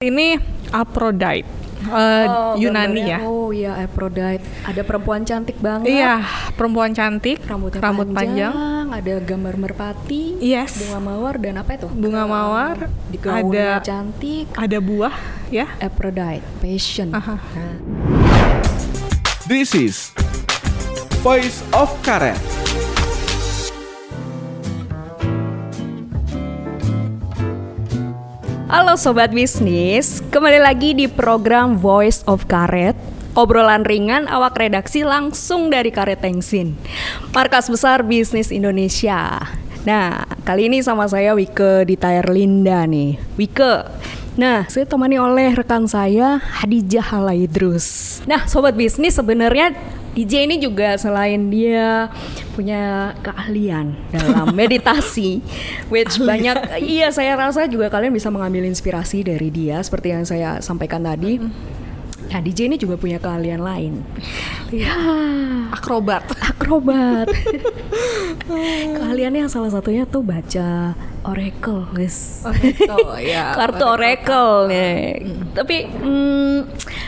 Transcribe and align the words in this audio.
Ini 0.00 0.40
Aphrodite. 0.72 1.44
Uh, 1.84 2.56
Yunani 2.56 3.04
ya. 3.04 3.20
Oh 3.20 3.52
iya 3.52 3.76
Aphrodite. 3.84 4.40
Ada 4.64 4.80
perempuan 4.80 5.28
cantik 5.28 5.60
banget. 5.60 5.92
Iya, 5.92 6.24
perempuan 6.56 6.96
cantik, 6.96 7.44
Rambutnya 7.44 7.84
rambut 7.84 8.08
panjang, 8.08 8.48
panjang. 8.48 8.84
Ada 8.96 9.14
gambar 9.20 9.54
merpati. 9.60 10.40
Yes. 10.40 10.80
Bunga 10.88 11.04
mawar 11.04 11.36
dan 11.36 11.60
apa 11.60 11.76
itu? 11.76 11.84
Bunga 11.92 12.24
mawar, 12.24 12.88
Di 13.12 13.20
ada- 13.20 13.84
cantik. 13.84 14.48
Ada 14.56 14.80
buah, 14.80 15.12
ya. 15.52 15.68
Aphrodite, 15.76 16.48
passion. 16.64 17.12
Aha. 17.12 17.36
Nah, 17.36 17.76
This 19.52 19.76
is 19.76 20.16
Voice 21.20 21.60
of 21.76 21.92
Karet. 22.00 22.59
Halo 28.70 28.94
sobat 28.94 29.34
bisnis, 29.34 30.22
kembali 30.30 30.62
lagi 30.62 30.94
di 30.94 31.10
program 31.10 31.74
Voice 31.74 32.22
of 32.30 32.46
Karet. 32.46 32.94
Obrolan 33.34 33.82
ringan 33.82 34.30
awak 34.30 34.62
redaksi 34.62 35.02
langsung 35.02 35.74
dari 35.74 35.90
Karet 35.90 36.22
Tengsin, 36.22 36.78
markas 37.34 37.66
besar 37.66 38.06
bisnis 38.06 38.54
Indonesia. 38.54 39.42
Nah, 39.82 40.22
kali 40.46 40.70
ini 40.70 40.86
sama 40.86 41.10
saya 41.10 41.34
Wike 41.34 41.82
di 41.82 41.98
Tayar 41.98 42.30
Linda 42.30 42.86
nih. 42.86 43.18
Wike. 43.34 43.90
Nah, 44.38 44.70
saya 44.70 44.86
temani 44.86 45.18
oleh 45.18 45.50
rekan 45.50 45.90
saya 45.90 46.38
Hadijah 46.38 47.10
Halaidrus. 47.10 48.22
Nah, 48.30 48.46
sobat 48.46 48.78
bisnis 48.78 49.18
sebenarnya 49.18 49.74
DJ 50.10 50.50
ini 50.50 50.56
juga 50.58 50.98
selain 50.98 51.50
dia 51.50 52.10
punya 52.54 53.14
keahlian 53.22 53.94
dalam 54.10 54.50
meditasi, 54.58 55.38
which 55.86 56.18
banyak 56.18 56.82
iya 56.82 57.14
saya 57.14 57.38
rasa 57.38 57.70
juga 57.70 57.86
kalian 57.88 58.10
bisa 58.10 58.28
mengambil 58.28 58.66
inspirasi 58.66 59.22
dari 59.22 59.48
dia 59.54 59.78
seperti 59.80 60.10
yang 60.10 60.24
saya 60.26 60.58
sampaikan 60.58 61.06
tadi. 61.06 61.38
Nah, 62.30 62.38
DJ 62.38 62.70
ini 62.70 62.78
juga 62.78 62.94
punya 62.94 63.18
keahlian 63.18 63.58
lain. 63.58 64.06
Ya, 64.70 64.94
Akrobat. 65.74 66.22
akrobat. 66.38 67.26
Keahliannya 68.94 69.50
salah 69.50 69.74
satunya 69.74 70.06
tuh 70.06 70.22
baca 70.22 70.94
oracle, 71.22 71.84
guys. 71.92 72.42
Oh, 72.46 73.16
ya. 73.20 73.52
Kartu 73.52 73.84
oracle 73.84 74.68
nih. 74.68 75.20
Tapi 75.52 75.76
mm, 75.86 76.56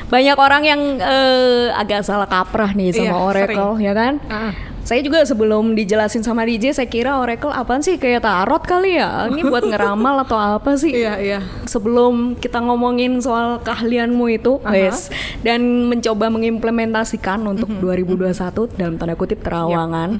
banyak 0.08 0.36
orang 0.36 0.62
yang 0.62 0.80
eh, 1.00 1.72
agak 1.72 2.04
salah 2.04 2.28
kaprah 2.28 2.76
nih 2.76 2.92
sama 2.92 3.06
Iya, 3.08 3.14
oracle, 3.16 3.72
ya 3.80 3.92
kan? 3.92 4.14
Ah. 4.28 4.52
Saya 4.82 4.98
juga 4.98 5.22
sebelum 5.22 5.78
dijelasin 5.78 6.26
sama 6.26 6.42
DJ, 6.42 6.74
saya 6.74 6.90
kira 6.90 7.14
oracle 7.14 7.54
apaan 7.54 7.86
sih 7.86 8.02
kayak 8.02 8.26
tarot 8.26 8.66
kali 8.66 8.98
ya? 8.98 9.30
Ini 9.30 9.46
buat 9.46 9.62
ngeramal 9.62 10.26
atau 10.26 10.34
apa 10.34 10.74
sih? 10.74 10.90
Iya, 10.90 11.22
iya. 11.22 11.40
Sebelum 11.70 12.34
kita 12.34 12.58
ngomongin 12.58 13.22
soal 13.22 13.62
keahlianmu 13.62 14.26
itu, 14.34 14.58
guys, 14.58 15.06
dan 15.46 15.86
mencoba 15.86 16.34
mengimplementasikan 16.34 17.46
untuk 17.46 17.70
Mhm, 17.70 17.78
2021 17.78 18.74
dalam 18.74 18.98
tanda 18.98 19.14
kutip 19.14 19.38
terawangan. 19.46 20.18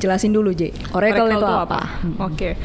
Jelasin 0.00 0.32
dulu, 0.32 0.50
J. 0.56 0.72
Oracle, 0.96 1.28
itu 1.28 1.44
tuh 1.44 1.60
apa? 1.68 1.80
Oke. 2.24 2.56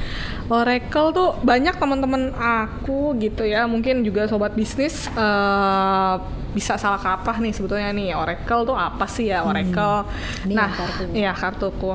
Oracle 0.47 1.09
tuh 1.11 1.30
banyak 1.44 1.75
teman-teman 1.75 2.31
aku 2.39 3.14
gitu 3.19 3.44
ya, 3.44 3.67
mungkin 3.67 4.02
juga 4.08 4.25
sobat 4.31 4.55
bisnis 4.55 5.11
eh, 5.11 6.16
bisa 6.56 6.80
salah 6.80 6.95
kaprah 6.95 7.44
nih 7.44 7.52
sebetulnya 7.52 7.91
nih 7.91 8.16
Oracle 8.16 8.63
tuh 8.63 8.78
apa 8.80 9.06
sih 9.11 9.28
ya 9.28 9.44
Oracle? 9.44 10.08
Ini 10.47 10.56
nah, 10.56 10.72
kartu. 10.72 11.03
iya 11.11 11.31
kartuku. 11.36 11.94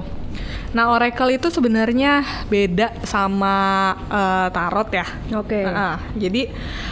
Nah 0.77 0.92
Oracle 0.92 1.33
itu 1.34 1.48
sebenarnya 1.48 2.20
beda 2.52 3.00
sama 3.08 3.56
eh, 4.12 4.48
tarot 4.52 4.88
ya. 4.92 5.06
Oke. 5.41 5.64
Heeh. 5.64 5.94
jadi 6.20 6.42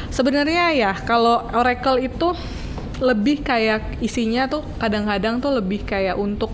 sebenarnya 0.08 0.72
ya 0.72 0.92
kalau 1.04 1.44
Oracle 1.52 2.00
itu 2.00 2.32
lebih 2.98 3.46
kayak 3.46 4.02
isinya 4.02 4.50
tuh 4.50 4.66
kadang-kadang 4.80 5.38
tuh 5.38 5.54
lebih 5.54 5.86
kayak 5.86 6.18
untuk 6.18 6.50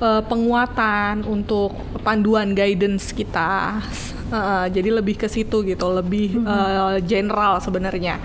eh, 0.00 0.22
penguatan, 0.26 1.24
untuk 1.26 1.74
panduan 2.04 2.52
guidance 2.54 3.10
kita. 3.12 3.80
Heeh, 4.26 4.64
jadi 4.74 4.90
lebih 4.90 5.14
ke 5.14 5.30
situ 5.30 5.62
gitu, 5.62 5.86
lebih 5.90 6.42
eh, 6.42 6.98
general 7.06 7.62
sebenarnya. 7.62 8.18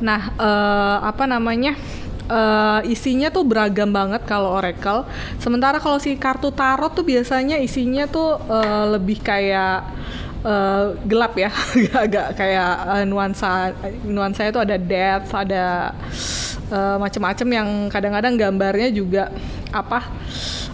Nah, 0.00 0.32
eh, 0.36 0.96
apa 1.04 1.24
namanya? 1.24 1.74
eh, 2.28 2.80
isinya 2.92 3.32
tuh 3.32 3.42
beragam 3.44 3.88
banget 3.90 4.22
kalau 4.28 4.52
Oracle. 4.52 5.08
Sementara 5.40 5.80
kalau 5.80 5.96
si 5.96 6.14
kartu 6.14 6.52
tarot 6.52 6.92
tuh 6.92 7.04
biasanya 7.04 7.56
isinya 7.58 8.04
tuh 8.04 8.36
eh, 8.36 8.84
lebih 8.94 9.18
kayak 9.24 9.88
eh, 10.44 10.84
gelap 11.08 11.34
ya, 11.40 11.50
agak 12.04 12.36
kayak 12.36 12.72
eh, 13.00 13.04
nuansa 13.08 13.72
nuansanya 14.04 14.50
tuh 14.52 14.62
ada 14.62 14.76
death, 14.76 15.28
ada 15.32 15.96
eh, 16.68 16.96
macam-macam 17.00 17.48
yang 17.48 17.68
kadang-kadang 17.88 18.34
gambarnya 18.36 18.88
juga 18.92 19.32
apa 19.72 20.00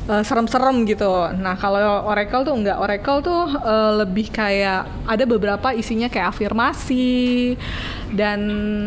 eh, 0.08 0.22
serem-serem 0.24 0.84
gitu. 0.84 1.08
Nah 1.38 1.56
kalau 1.56 2.04
Oracle 2.08 2.44
tuh 2.44 2.54
enggak, 2.54 2.76
Oracle 2.80 3.20
tuh 3.24 3.42
eh, 3.60 3.92
lebih 4.04 4.28
kayak 4.28 5.08
ada 5.08 5.24
beberapa 5.24 5.72
isinya 5.72 6.08
kayak 6.08 6.32
afirmasi 6.34 7.54
dan 8.14 8.40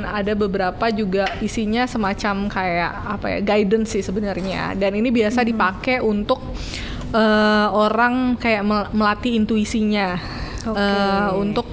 ada 0.08 0.34
beberapa 0.38 0.88
juga 0.94 1.28
isinya 1.44 1.84
semacam 1.84 2.48
kayak 2.48 2.92
apa 3.18 3.26
ya 3.28 3.40
guidance 3.44 3.98
sih 3.98 4.04
sebenarnya. 4.06 4.78
Dan 4.78 4.96
ini 4.98 5.10
biasa 5.12 5.44
dipakai 5.44 6.00
untuk 6.00 6.40
eh, 7.14 7.68
orang 7.72 8.36
kayak 8.40 8.64
mel- 8.64 8.92
melatih 8.92 9.36
intuisinya 9.40 10.20
Oke. 10.68 10.76
Eh, 10.76 11.30
untuk 11.38 11.68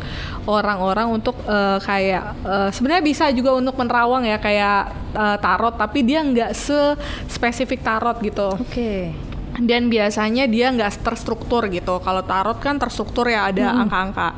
orang-orang 0.44 1.08
untuk 1.08 1.34
eh, 1.48 1.78
kayak 1.82 2.24
eh, 2.44 2.68
sebenarnya 2.70 3.02
bisa 3.02 3.24
juga 3.32 3.56
untuk 3.56 3.74
menerawang 3.74 4.28
ya 4.28 4.38
kayak 4.38 4.80
eh, 5.16 5.36
tarot 5.40 5.74
tapi 5.74 6.04
dia 6.06 6.20
nggak 6.22 6.52
se 6.54 6.94
spesifik 7.26 7.82
tarot 7.82 8.20
gitu 8.22 8.54
Oke. 8.54 9.10
Dan 9.60 9.86
biasanya 9.86 10.50
dia 10.50 10.74
nggak 10.74 11.06
terstruktur 11.06 11.70
gitu. 11.70 12.02
Kalau 12.02 12.22
tarot 12.26 12.58
kan 12.58 12.74
terstruktur 12.78 13.30
ya 13.30 13.50
ada 13.50 13.70
angka-angka. 13.86 14.28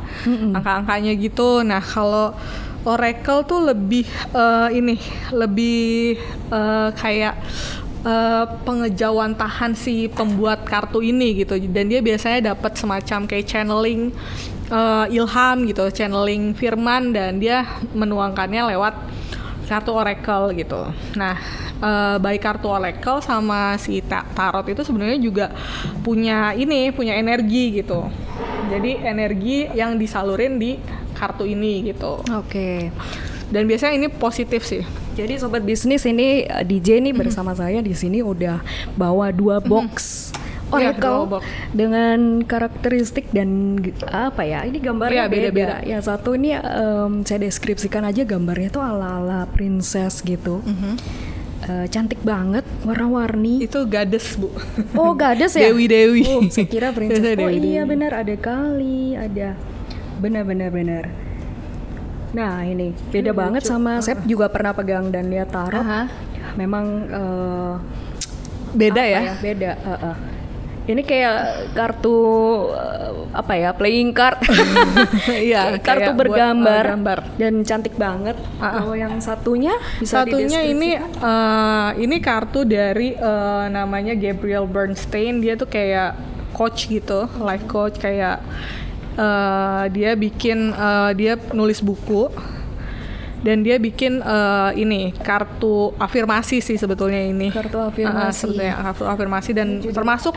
Angka-angkanya 0.52 1.12
gitu. 1.16 1.64
Nah 1.64 1.80
kalau 1.80 2.36
oracle 2.84 3.42
tuh 3.48 3.60
lebih 3.72 4.04
eh, 4.36 4.68
ini 4.76 5.00
lebih 5.32 6.20
eh, 6.52 6.88
kayak 6.92 7.34
eh, 8.04 8.44
pengejauhan 8.62 9.32
tahan 9.34 9.72
si 9.72 10.12
pembuat 10.12 10.68
kartu 10.68 11.00
ini 11.00 11.32
gitu. 11.40 11.56
Dan 11.64 11.88
dia 11.88 12.04
biasanya 12.04 12.52
dapat 12.52 12.76
semacam 12.76 13.24
kayak 13.24 13.46
channeling 13.48 14.12
eh, 14.68 15.16
ilham 15.16 15.56
gitu 15.64 15.88
channeling 15.96 16.52
firman. 16.52 17.16
Dan 17.16 17.40
dia 17.40 17.64
menuangkannya 17.96 18.76
lewat 18.76 19.15
kartu 19.66 19.90
oracle 19.92 20.54
gitu. 20.54 20.80
Nah, 21.18 21.34
eh, 21.82 22.16
baik 22.22 22.40
kartu 22.40 22.70
oracle 22.70 23.18
sama 23.20 23.74
si 23.76 24.00
ta- 24.00 24.26
tarot 24.32 24.66
itu 24.66 24.82
sebenarnya 24.86 25.18
juga 25.18 25.46
punya 26.00 26.54
ini, 26.54 26.94
punya 26.94 27.18
energi 27.18 27.82
gitu. 27.82 28.06
Jadi 28.70 29.02
energi 29.02 29.66
yang 29.74 29.98
disalurin 29.98 30.58
di 30.58 30.78
kartu 31.14 31.44
ini 31.46 31.90
gitu. 31.90 32.22
Oke. 32.34 32.90
Dan 33.50 33.66
biasanya 33.70 33.94
ini 33.94 34.08
positif 34.10 34.66
sih. 34.66 34.82
Jadi 35.16 35.40
sobat 35.40 35.64
bisnis 35.64 36.04
ini 36.04 36.44
uh, 36.44 36.60
DJ 36.60 37.00
ini 37.00 37.16
bersama 37.16 37.56
saya 37.56 37.80
di 37.80 37.96
sini 37.96 38.20
udah 38.20 38.60
bawa 38.98 39.32
dua 39.32 39.64
box 39.64 40.28
Iya, 40.28 40.45
Oracle 40.68 41.20
box. 41.28 41.42
dengan 41.70 42.42
karakteristik 42.42 43.30
dan 43.30 43.78
apa 44.04 44.42
ya? 44.42 44.62
Ini 44.62 44.78
gambarnya 44.78 45.24
Iya, 45.24 45.30
beda-beda. 45.30 45.76
beda. 45.78 45.86
Yang 45.86 46.02
satu 46.04 46.34
ini 46.34 46.54
em, 46.54 47.12
saya 47.22 47.38
deskripsikan 47.40 48.02
aja 48.02 48.22
gambarnya 48.22 48.68
tuh 48.68 48.82
ala-ala 48.82 49.46
princess 49.48 50.20
gitu. 50.20 50.58
Eh, 51.62 51.86
cantik 51.88 52.20
banget, 52.20 52.62
warna-warni. 52.82 53.58
Itu 53.60 53.86
goddess, 53.86 54.36
Bu. 54.36 54.50
Oh, 54.92 55.14
goddess 55.14 55.54
ya? 55.54 55.66
Dewi-dewi. 55.66 56.22
Oh, 56.28 56.42
saya 56.46 56.66
kira 56.66 56.90
princess. 56.90 57.38
Oh 57.38 57.50
iya 57.50 57.82
benar 57.82 58.12
ada 58.12 58.34
kali, 58.34 59.14
ada 59.14 59.54
benar-benar 60.16 60.70
benar. 60.70 61.04
Nah 62.32 62.60
ini 62.62 62.92
beda 63.08 63.32
banget 63.32 63.64
sama 63.64 63.98
saya 63.98 64.20
juga 64.22 64.50
pernah 64.52 64.74
pegang 64.74 65.08
dan 65.08 65.26
lihat 65.26 65.48
tarot. 65.48 65.80
Aha. 65.80 66.10
Memang 66.54 66.86
eh, 67.08 67.74
Beda 68.72 69.00
apa 69.00 69.08
ya. 69.08 69.20
Beda. 69.40 69.70
eh, 69.72 69.98
eh. 70.04 70.16
Ini 70.86 71.02
kayak 71.02 71.38
kartu 71.74 72.18
eh, 72.70 73.10
apa 73.34 73.52
ya 73.58 73.70
playing 73.74 74.14
card. 74.14 74.38
Iya, 75.26 75.76
Kayak 75.76 75.82
kartu 75.82 76.10
buat, 76.14 76.20
bergambar 76.22 76.84
eh, 76.86 76.90
gambar. 76.94 77.18
dan 77.36 77.54
cantik 77.66 77.94
banget. 77.98 78.38
Kalau 78.56 78.94
yang 78.94 79.18
satunya 79.18 79.74
bisa 79.98 80.22
Satunya 80.22 80.62
ini 80.62 80.94
eh, 80.96 81.90
ini 81.98 82.16
kartu 82.22 82.62
dari 82.62 83.18
eh, 83.18 83.64
namanya 83.66 84.14
Gabriel 84.14 84.70
Bernstein. 84.70 85.42
Dia 85.42 85.58
tuh 85.58 85.66
kayak 85.66 86.14
coach 86.54 86.86
gitu, 86.86 87.26
life 87.42 87.66
coach 87.66 87.98
kayak 87.98 88.38
eh, 89.18 89.84
dia 89.90 90.14
bikin 90.14 90.70
eh, 90.70 91.10
dia 91.18 91.34
nulis 91.50 91.82
buku 91.82 92.30
dan 93.38 93.60
dia 93.60 93.76
bikin 93.76 94.18
eh, 94.18 94.70
ini 94.76 95.12
kartu 95.14 95.92
afirmasi 95.96 96.58
sih 96.58 96.74
sebetulnya 96.74 97.20
ini 97.20 97.48
Kartu 97.48 97.76
Ah, 97.76 97.88
afirmasi. 97.88 98.32
sebetulnya 98.34 98.74
kartu 98.82 99.04
afirmasi 99.04 99.50
dan 99.52 99.68
termasuk 99.82 100.34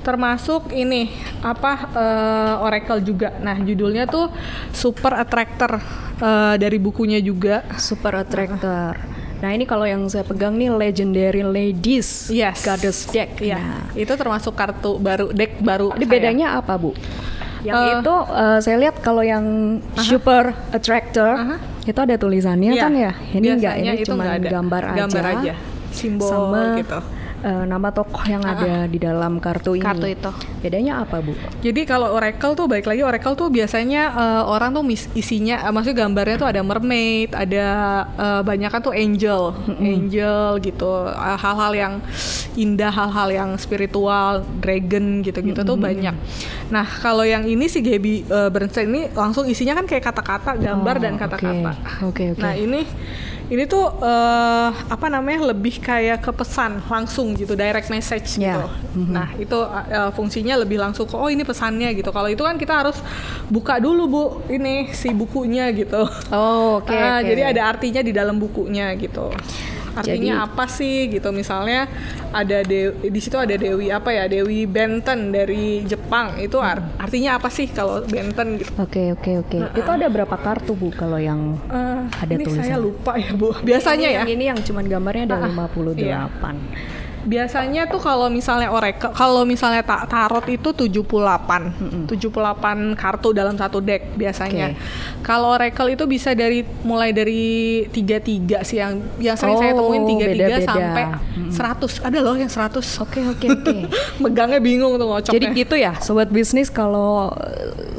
termasuk 0.00 0.72
ini 0.72 1.12
apa 1.40 1.72
eh, 1.90 2.54
Oracle 2.58 3.00
juga. 3.00 3.36
Nah 3.36 3.56
judulnya 3.56 4.04
tuh 4.04 4.32
Super 4.70 5.12
Attractor 5.14 5.76
eh, 6.18 6.54
dari 6.56 6.78
bukunya 6.78 7.20
juga. 7.20 7.64
Super 7.76 8.16
Attractor. 8.18 8.96
Nah 9.40 9.50
ini 9.50 9.64
kalau 9.64 9.84
yang 9.84 10.04
saya 10.04 10.20
pegang 10.20 10.52
nih 10.54 10.68
Legendary 10.68 11.40
Ladies 11.40 12.28
Yes. 12.28 12.60
Goddess 12.60 13.08
Deck. 13.08 13.40
Iya, 13.40 13.56
Nah, 13.56 13.84
itu 13.94 14.08
termasuk 14.10 14.52
kartu 14.52 14.96
baru 14.96 15.28
deck 15.30 15.60
baru. 15.60 15.92
Ini 15.92 16.02
saya. 16.02 16.10
bedanya 16.10 16.46
apa 16.56 16.76
bu? 16.76 16.92
Yang 17.60 17.76
Eh, 17.76 17.92
itu 17.94 18.14
eh, 18.32 18.58
saya 18.58 18.76
lihat 18.78 18.96
kalau 18.98 19.20
yang 19.20 19.44
Super 19.94 20.52
Attractor 20.70 21.36
Aha. 21.36 21.56
Itu 21.90 22.00
ada 22.00 22.14
tulisannya 22.16 22.72
Iya, 22.72 22.82
kan 22.86 22.92
ya. 22.94 23.12
Ini 23.34 23.46
enggak, 23.58 23.74
ini 23.82 23.96
cuma 24.06 24.22
ada. 24.24 24.48
gambar 24.48 24.82
aja. 24.94 24.98
Gambar 25.04 25.24
aja. 25.36 25.52
Simbol 25.90 26.30
sama 26.30 26.78
gitu. 26.78 26.98
Eh, 27.40 27.64
nama 27.64 27.88
tokoh 27.88 28.22
yang 28.24 28.42
ada 28.42 28.84
di 28.84 28.96
dalam 28.96 29.36
kartu 29.36 29.74
ini. 29.74 29.82
Kartu 29.82 30.06
itu. 30.06 30.30
Bedanya 30.60 31.00
apa 31.00 31.18
bu? 31.18 31.32
Jadi 31.60 31.82
kalau 31.82 32.10
Oracle 32.10 32.52
tuh 32.52 32.66
baik 32.66 32.84
lagi 32.84 33.00
Oracle 33.00 33.34
tuh 33.34 33.48
biasanya 33.48 34.02
eh, 34.10 34.42
orang 34.44 34.70
tuh 34.70 34.82
mis- 34.82 35.10
isinya 35.12 35.60
eh, 35.60 35.70
maksudnya 35.70 36.04
gambarnya 36.04 36.36
tuh 36.36 36.48
ada 36.48 36.60
mermaid, 36.60 37.32
ada 37.32 37.66
eh, 38.14 38.40
banyak 38.40 38.68
kan 38.68 38.80
tuh 38.80 38.92
angel, 38.92 39.52
angel 39.76 40.58
gitu. 40.58 40.90
Hal-hal 41.14 41.72
yang 41.72 41.94
indah, 42.54 42.90
hal-hal 42.90 43.28
yang 43.28 43.50
spiritual, 43.54 44.42
dragon 44.58 45.20
gitu-gitu 45.20 45.60
tuh 45.60 45.76
banyak. 45.76 46.12
Nah, 46.68 46.86
kalau 46.86 47.22
yang 47.22 47.42
ini 47.44 47.66
si 47.66 47.80
Gaby 47.80 48.26
eh, 48.26 48.48
Bernstein 48.48 48.88
ini 48.88 49.02
langsung 49.10 49.44
isinya 49.44 49.74
kan 49.74 49.84
kayak 49.84 50.04
kata-kata, 50.04 50.54
gambar 50.54 50.94
Oh, 50.96 51.00
dan 51.00 51.14
oke. 51.14 51.22
kata-kata. 51.22 51.72
Oke, 52.04 52.24
oke. 52.30 52.40
Nah, 52.40 52.52
ini 52.52 52.82
ini 53.50 53.66
tuh 53.66 53.82
eh, 53.98 54.70
apa 54.70 55.06
namanya 55.10 55.50
lebih 55.50 55.82
kayak 55.82 56.22
ke 56.22 56.30
pesan 56.30 56.78
langsung 56.86 57.34
gitu, 57.34 57.58
direct 57.58 57.90
message 57.90 58.38
Ya, 58.38 58.62
gitu. 58.62 58.62
Nah, 59.10 59.34
itu 59.36 59.58
uh, 59.58 60.10
fungsinya 60.14 60.54
lebih 60.62 60.78
langsung 60.78 61.04
ke 61.10 61.18
oh 61.18 61.26
ini 61.26 61.42
pesannya 61.42 61.90
gitu. 61.98 62.14
Kalau 62.14 62.30
itu 62.30 62.46
kan 62.46 62.54
kita 62.54 62.86
harus 62.86 62.96
buka 63.50 63.82
dulu 63.82 64.02
Bu 64.06 64.22
ini 64.46 64.94
si 64.94 65.10
bukunya 65.10 65.66
gitu. 65.74 66.06
Oh, 66.30 66.78
oke, 66.78 66.94
Ah, 66.94 67.18
oke. 67.18 67.26
Jadi 67.26 67.42
ada 67.42 67.62
artinya 67.66 68.00
di 68.06 68.14
dalam 68.14 68.38
bukunya 68.38 68.94
gitu. 68.94 69.34
Artinya 69.92 70.44
apa 70.44 70.64
sih 70.66 71.08
gitu 71.08 71.30
misalnya 71.30 71.90
ada 72.30 72.62
Dewi, 72.62 73.06
di 73.06 73.18
situ 73.18 73.34
ada 73.34 73.52
Dewi 73.52 73.88
apa 73.88 74.10
ya 74.10 74.26
Dewi 74.26 74.64
Benten 74.64 75.30
dari 75.30 75.82
Jepang 75.82 76.36
itu 76.36 76.56
ar- 76.56 76.84
artinya 76.96 77.34
apa 77.34 77.48
sih 77.48 77.66
kalau 77.66 78.02
Benten 78.02 78.56
gitu 78.56 78.70
Oke 78.76 79.10
oke 79.12 79.32
oke. 79.40 79.58
Itu 79.72 79.90
ada 79.90 80.06
berapa 80.06 80.36
kartu 80.36 80.72
bu 80.72 80.90
kalau 80.90 81.18
yang 81.18 81.58
Eh, 81.66 82.00
Ada 82.16 82.32
ini 82.32 82.44
tulisan. 82.44 82.62
saya 82.62 82.76
lupa 82.76 83.14
ya 83.14 83.30
Bu 83.32 83.50
biasanya 83.60 84.04
ini, 84.04 84.14
ya 84.14 84.20
Yang 84.20 84.30
ini 84.30 84.44
yang 84.46 84.58
cuman 84.60 84.84
gambarnya 84.86 85.24
ada 85.26 85.36
Ah, 85.36 85.48
58. 85.66 85.98
iya. 85.98 86.20
Biasanya 87.22 87.84
tuh 87.84 87.98
kalau 87.98 88.26
misalnya 88.26 88.68
Oracle, 88.68 89.12
kalau 89.12 89.44
misalnya 89.44 89.80
ta- 89.80 90.04
tarot 90.04 90.44
itu 90.46 90.72
78. 90.72 92.08
78 92.08 92.16
kartu 92.94 93.28
dalam 93.30 93.54
satu 93.54 93.78
deck 93.78 94.14
biasanya. 94.14 94.72
Oke. 94.72 94.80
Kalau 95.20 95.52
Oracle 95.52 95.90
itu 95.90 96.04
bisa 96.04 96.32
dari 96.32 96.60
mulai 96.80 97.10
dari 97.10 97.42
33 97.86 98.24
sih 98.62 98.78
yang 98.78 98.92
yang 99.18 99.34
sering 99.34 99.56
saya 99.56 99.72
Oh, 99.72 99.86
temuin 99.86 100.02
33 100.06 100.26
beda-beda. 100.26 100.56
sampai 100.64 101.04
Mm-mm. 101.36 101.52
100. 101.52 102.00
Ada 102.02 102.18
loh 102.18 102.34
yang 102.34 102.48
100. 102.48 102.80
Oke 102.98 103.20
oke 103.22 103.46
oke. 103.52 103.76
Megangnya 104.22 104.58
bingung 104.58 104.94
tuh 104.94 105.06
ngocoknya. 105.06 105.36
Jadi 105.36 105.46
gitu 105.54 105.74
ya, 105.74 105.92
sobat 105.98 106.28
bisnis 106.28 106.68
kalau 106.68 107.30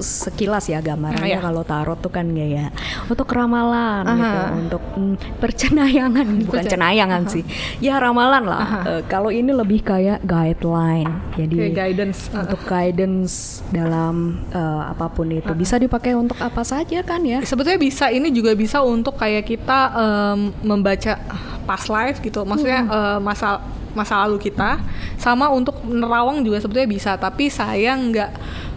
sekilas 0.02 0.68
ya 0.68 0.82
gambarannya 0.82 1.38
iya. 1.38 1.42
kalau 1.42 1.64
tarot 1.64 1.98
tuh 2.02 2.12
kan 2.12 2.28
kayak 2.34 2.74
untuk 3.08 3.30
ramalan 3.32 4.04
gitu, 4.06 4.42
Aha. 4.42 4.54
untuk 4.58 4.84
mm, 4.98 5.16
percenayangan 5.40 6.28
bukan 6.50 6.66
cenayangan 6.66 7.22
sih, 7.30 7.44
ya 7.80 8.02
ramalan 8.02 8.44
lah. 8.44 8.68
Eh, 8.86 9.02
kalau 9.08 9.30
ini 9.30 9.54
lebih 9.54 9.86
kayak 9.86 10.26
guideline, 10.26 11.10
jadi 11.38 11.56
Kayak 11.70 11.76
guidance. 11.78 12.20
Ah. 12.32 12.44
untuk 12.44 12.62
guidance 12.66 13.34
dalam 13.70 14.42
eh, 14.52 14.84
apa 14.92 15.08
pun 15.14 15.30
itu 15.32 15.54
bisa 15.56 15.78
dipakai 15.78 16.18
untuk 16.18 16.38
apa 16.42 16.62
saja 16.66 17.00
kan 17.06 17.22
ya? 17.24 17.40
Sebetulnya 17.46 17.80
bisa 17.80 18.10
ini 18.10 18.34
juga 18.34 18.52
bisa 18.58 18.84
untuk 18.84 19.16
kayak 19.16 19.48
kita 19.48 19.80
em, 19.96 20.40
membaca 20.66 21.18
past 21.64 21.88
life 21.88 22.20
gitu. 22.20 22.44
Maksudnya 22.44 22.82
eh, 22.86 23.20
masa 23.22 23.62
masa 23.92 24.24
lalu 24.24 24.40
kita 24.40 24.80
sama 25.20 25.52
untuk 25.52 25.84
nerawang 25.84 26.42
juga 26.42 26.64
sebetulnya 26.64 26.90
bisa, 26.90 27.12
tapi 27.20 27.52
saya 27.52 27.94
nggak 27.96 28.32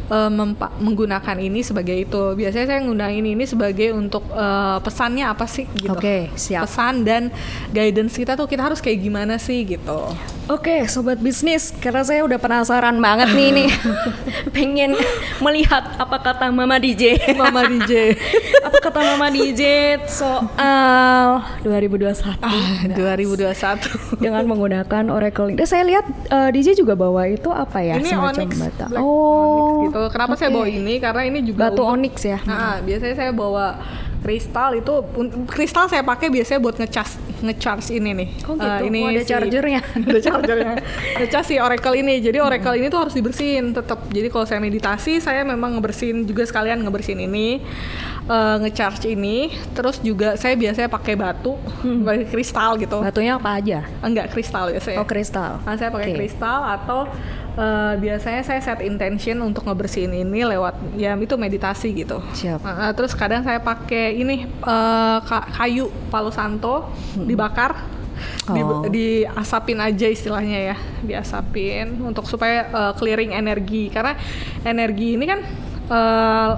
mempa- 0.08 0.72
menggunakan 0.76 1.36
ini 1.38 1.60
sebagai 1.60 1.96
itu. 1.96 2.22
Biasanya 2.34 2.66
saya 2.66 2.78
menggunakan 2.80 3.14
ini 3.14 3.28
ini 3.32 3.44
sebagai 3.44 3.92
untuk 3.92 4.26
eh, 4.28 4.78
pesannya 4.78 5.24
apa 5.24 5.44
sih 5.44 5.64
gitu. 5.72 5.94
Oke, 5.94 6.28
siap. 6.34 6.64
Pesan 6.64 7.02
dan 7.02 7.32
guidance 7.70 8.14
kita 8.14 8.34
tuh 8.34 8.44
kita 8.44 8.62
harus 8.62 8.78
kayak 8.78 8.98
gimana 8.98 9.36
sih 9.36 9.64
gitu. 9.64 10.12
Oke, 10.44 10.84
sobat 10.86 11.16
bisnis, 11.16 11.72
karena 11.74 12.04
saya 12.04 12.20
udah 12.20 12.36
penasaran 12.36 13.00
banget 13.00 13.32
nih 13.32 13.48
nih, 13.50 13.70
pengen 14.56 14.92
melihat 15.40 15.96
apa 15.96 16.20
kata 16.20 16.52
Mama 16.52 16.76
DJ. 16.76 17.32
Mama 17.32 17.64
DJ. 17.64 18.12
apa 18.68 18.76
kata 18.76 19.00
Mama 19.00 19.32
DJ 19.32 19.62
soal 20.04 21.40
2021 21.64 22.44
Ah, 22.44 22.52
2021. 22.92 24.20
dengan 24.20 24.44
menggunakan 24.44 25.04
Oracle. 25.08 25.56
Dan 25.56 25.64
saya 25.64 25.80
lihat 25.82 26.04
eh, 26.28 26.48
DJ 26.52 26.76
juga 26.76 26.92
bawa 26.92 27.24
itu 27.24 27.48
apa 27.48 27.80
ya? 27.80 27.96
ini 27.96 28.12
semacam 28.12 28.44
onyx, 28.44 28.52
bata. 28.60 28.84
black 28.92 29.00
oh, 29.00 29.08
onyx 29.08 29.72
gitu. 29.86 29.93
Kenapa 30.08 30.34
saya 30.34 30.48
oke. 30.48 30.56
bawa 30.56 30.66
ini? 30.66 30.94
Karena 30.96 31.22
ini 31.22 31.38
juga 31.40 31.68
Batu 31.68 31.80
untuk- 31.80 31.92
onyx 31.92 32.14
ya. 32.20 32.38
Nah, 32.42 32.80
biasanya 32.80 33.14
saya 33.14 33.30
bawa 33.30 33.66
kristal 34.20 34.72
itu 34.72 35.04
kristal 35.46 35.84
saya 35.84 36.00
pakai 36.00 36.32
biasanya 36.32 36.56
buat 36.56 36.74
ngecas 36.74 37.20
ngecharge 37.44 37.92
ini 37.92 38.10
nih. 38.16 38.28
Oh 38.48 38.56
gitu, 38.56 38.64
Eh, 38.80 38.88
ini 38.88 39.00
oh, 39.00 39.10
ada 39.10 39.20
si- 39.20 39.28
chargernya. 39.28 39.80
ada 40.08 40.18
chargernya. 40.18 40.74
ngecas 41.20 41.44
si 41.44 41.60
Oracle 41.60 41.92
ini. 41.94 42.18
Jadi 42.18 42.40
Oracle 42.40 42.72
ini 42.74 42.88
tuh 42.88 43.04
harus 43.04 43.12
dibersihin 43.12 43.70
tetap. 43.70 44.00
Jadi 44.08 44.28
kalau 44.28 44.42
saya 44.42 44.58
meditasi 44.58 45.20
saya 45.20 45.44
memang 45.44 45.76
ngebersihin 45.76 46.24
juga 46.24 46.40
sekalian 46.42 46.80
ngebersihin 46.80 47.20
ini 47.20 47.60
eh, 48.24 48.56
ngecharge 48.58 49.04
ini. 49.06 49.52
Terus 49.70 50.00
juga 50.00 50.34
saya 50.34 50.56
biasanya 50.56 50.88
pakai 50.88 51.14
batu, 51.14 51.60
pakai 51.84 52.24
kristal 52.24 52.80
gitu. 52.80 53.04
Batunya 53.04 53.36
apa 53.36 53.60
aja? 53.60 53.84
Enggak 54.00 54.32
kristal 54.32 54.72
biasanya. 54.72 54.98
Oh, 54.98 55.06
kristal. 55.06 55.60
Nah, 55.60 55.76
saya 55.76 55.92
pakai 55.92 56.10
Oke. 56.10 56.18
kristal 56.18 56.64
atau 56.64 57.12
eh, 57.54 57.94
biasanya 57.96 58.42
saya 58.42 58.58
set 58.58 58.82
intention 58.82 59.38
untuk 59.40 59.64
ngebersihin 59.64 60.10
ini 60.12 60.42
lewat 60.44 60.74
ya 60.94 61.14
itu 61.14 61.34
meditasi 61.34 61.94
gitu. 61.94 62.18
Siap. 62.32 62.60
Nah, 62.60 62.90
terus 62.92 63.14
kadang 63.14 63.42
saya 63.42 63.58
pakai 63.58 64.14
ini 64.14 64.46
ka- 65.20 65.48
kayu 65.52 65.88
Palo 66.08 66.28
Santo 66.28 66.90
dibakar, 67.16 67.78
di, 68.46 68.60
Hmm. 68.62 68.70
Oh. 68.70 68.86
diasapin 68.86 69.78
aja 69.78 70.06
istilahnya 70.06 70.74
ya, 70.74 70.76
diasapin 71.00 71.98
untuk 72.00 72.26
supaya 72.26 72.66
eh, 72.66 72.92
clearing 72.94 73.32
energi 73.32 73.88
karena 73.88 74.14
energi 74.62 75.14
ini 75.14 75.24
kan 75.24 75.40
eh, 75.84 76.52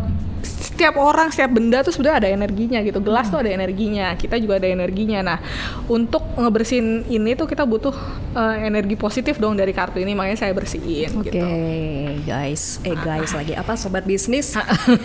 setiap 0.76 1.00
orang, 1.00 1.32
setiap 1.32 1.56
benda 1.56 1.80
tuh 1.80 1.88
sebenarnya 1.88 2.16
ada 2.20 2.28
energinya 2.36 2.78
gitu. 2.84 3.00
Gelas 3.00 3.32
tuh 3.32 3.40
ada 3.40 3.48
energinya, 3.48 4.12
kita 4.12 4.36
juga 4.36 4.60
ada 4.60 4.68
energinya. 4.68 5.24
Nah, 5.24 5.38
untuk 5.88 6.20
ngebersihin 6.36 7.08
ini 7.08 7.32
tuh 7.32 7.48
kita 7.48 7.64
butuh 7.64 7.96
eh, 8.36 8.68
energi 8.68 8.92
positif 9.00 9.40
dong 9.40 9.56
dari 9.56 9.72
kartu 9.72 10.04
ini, 10.04 10.12
makanya 10.12 10.44
saya 10.44 10.52
bersihin 10.52 11.16
Oke, 11.16 11.32
gitu. 11.32 11.40
guys, 12.28 12.84
eh 12.84 12.92
guys 12.92 13.32
lagi 13.32 13.56
apa 13.56 13.72
sobat 13.80 14.04
bisnis? 14.04 14.52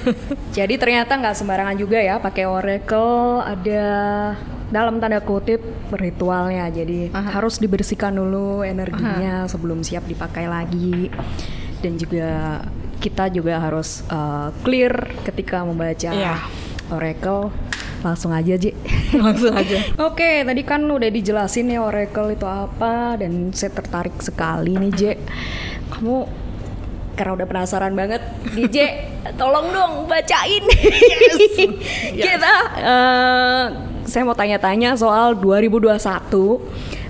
Jadi 0.59 0.75
ternyata 0.75 1.15
nggak 1.15 1.39
sembarangan 1.39 1.79
juga 1.79 2.03
ya 2.03 2.19
pakai 2.19 2.43
Oracle 2.43 3.39
ada 3.39 3.87
dalam 4.67 4.99
tanda 4.99 5.23
kutip 5.23 5.63
ritualnya. 5.95 6.67
Jadi 6.67 7.15
Aha. 7.15 7.39
harus 7.39 7.63
dibersihkan 7.63 8.11
dulu 8.11 8.67
energinya 8.67 9.47
sebelum 9.47 9.87
siap 9.87 10.03
dipakai 10.03 10.51
lagi. 10.51 11.07
Dan 11.79 11.95
juga 11.97 12.61
kita 13.01 13.33
juga 13.33 13.57
harus 13.57 14.05
uh, 14.13 14.53
clear 14.61 14.93
ketika 15.25 15.65
membaca 15.65 16.13
Iya. 16.13 16.37
Oracle. 16.93 17.49
Langsung 18.05 18.29
aja, 18.33 18.53
Ji. 18.57 18.73
Langsung 19.25 19.53
aja. 19.57 19.77
Oke, 20.09 20.45
tadi 20.45 20.61
kan 20.61 20.85
udah 20.85 21.09
dijelasin 21.09 21.73
ya 21.73 21.81
Oracle 21.81 22.33
itu 22.33 22.45
apa 22.45 23.17
dan 23.17 23.49
saya 23.53 23.73
tertarik 23.73 24.21
sekali 24.21 24.77
nih, 24.77 24.91
Je. 24.93 25.11
Kamu 25.89 26.15
karena 27.17 27.37
udah 27.37 27.47
penasaran 27.49 27.93
banget, 27.93 28.21
DJ, 28.55 28.77
tolong 29.41 29.69
dong 29.69 29.93
bacain. 30.09 30.63
Kita 32.17 32.53
eh, 32.81 33.65
saya 34.05 34.23
mau 34.25 34.33
tanya-tanya 34.33 34.97
soal 34.97 35.37
2021 35.37 36.01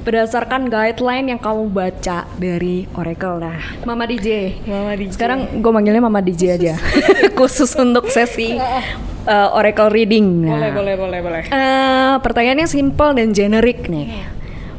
berdasarkan 0.01 0.65
guideline 0.65 1.29
yang 1.29 1.39
kamu 1.39 1.69
baca 1.69 2.25
dari 2.35 2.89
Oracle. 2.91 3.37
Nah, 3.37 3.57
Mama 3.83 4.03
DJ. 4.03 4.57
Mama 4.63 4.97
DJ. 4.97 5.13
Sekarang 5.13 5.61
gue 5.61 5.71
manggilnya 5.71 6.01
Mama 6.01 6.19
DJ 6.19 6.57
aja. 6.57 6.73
Khusus 7.37 7.73
untuk 7.75 8.09
sesi 8.09 8.57
eh, 9.27 9.47
Oracle 9.51 9.89
reading. 9.89 10.43
Nah, 10.43 10.57
Boleh, 10.57 10.71
boleh, 10.73 10.95
boleh, 10.97 11.19
boleh. 11.21 11.41
Eh, 11.45 12.13
pertanyaannya 12.17 12.65
simple 12.65 13.13
dan 13.13 13.29
generik 13.29 13.85
nih. 13.85 14.25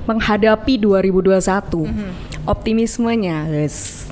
Menghadapi 0.02 0.82
2021, 0.82 1.86
optimismenya, 2.42 3.46
guys. 3.46 4.10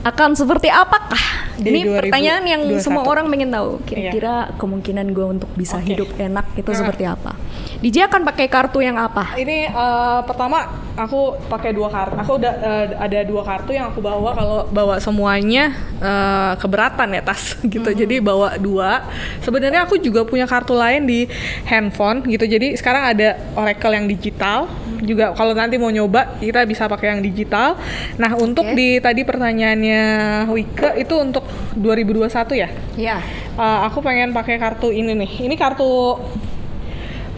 Akan 0.00 0.32
seperti 0.32 0.72
apakah 0.72 1.20
di 1.60 1.68
Ini 1.68 1.80
2021. 1.92 2.00
pertanyaan 2.00 2.44
yang 2.48 2.62
semua 2.80 3.04
orang 3.04 3.28
pengen 3.28 3.52
tahu. 3.52 3.84
Kira-kira 3.84 4.48
kemungkinan 4.56 5.12
gue 5.12 5.26
untuk 5.28 5.50
bisa 5.52 5.76
Oke. 5.76 5.92
hidup 5.92 6.08
enak 6.16 6.56
itu 6.56 6.70
Nah. 6.72 6.78
seperti 6.80 7.04
apa? 7.04 7.36
DJ 7.80 8.12
akan 8.12 8.28
pakai 8.28 8.46
kartu 8.52 8.84
yang 8.84 9.00
apa? 9.00 9.40
Ini 9.40 9.72
eh, 9.72 10.20
pertama 10.28 10.68
aku 11.00 11.40
pakai 11.48 11.72
dua 11.72 11.88
kartu. 11.88 12.12
Aku 12.20 12.32
udah 12.36 12.54
eh, 12.60 12.86
ada 12.92 13.18
dua 13.24 13.40
kartu 13.40 13.72
yang 13.72 13.88
aku 13.88 14.04
bawa 14.04 14.36
kalau 14.36 14.58
bawa 14.68 15.00
semuanya 15.00 15.72
eh, 15.96 16.52
keberatan 16.60 17.08
ya 17.16 17.24
tas 17.24 17.56
gitu. 17.72 17.88
Jadi 17.88 18.20
bawa 18.20 18.60
dua. 18.60 19.08
Sebenarnya 19.40 19.88
aku 19.88 19.96
juga 19.96 20.28
punya 20.28 20.44
kartu 20.44 20.76
lain 20.76 21.08
di 21.08 21.24
handphone 21.64 22.20
gitu. 22.28 22.44
Jadi 22.44 22.76
sekarang 22.76 23.16
ada 23.16 23.40
Oracle 23.56 23.96
yang 23.96 24.06
digital. 24.06 24.68
Juga 25.00 25.32
kalau 25.32 25.56
nanti 25.56 25.80
mau 25.80 25.88
nyoba 25.88 26.36
kita 26.36 26.68
bisa 26.68 26.84
pakai 26.84 27.16
yang 27.16 27.24
digital. 27.24 27.80
Nah, 28.20 28.36
untuk 28.36 28.68
Oke. 28.68 28.76
di 28.76 28.88
tadi 29.00 29.24
pertanyaannya 29.24 30.02
Wike 30.52 31.00
itu 31.00 31.14
untuk 31.16 31.48
2021 31.80 32.28
ya? 32.60 32.68
Ya. 33.00 33.18
Uh, 33.56 33.88
aku 33.88 34.04
pengen 34.04 34.36
pakai 34.36 34.60
kartu 34.60 34.92
ini 34.92 35.16
nih. 35.16 35.48
Ini 35.48 35.56
kartu 35.56 36.20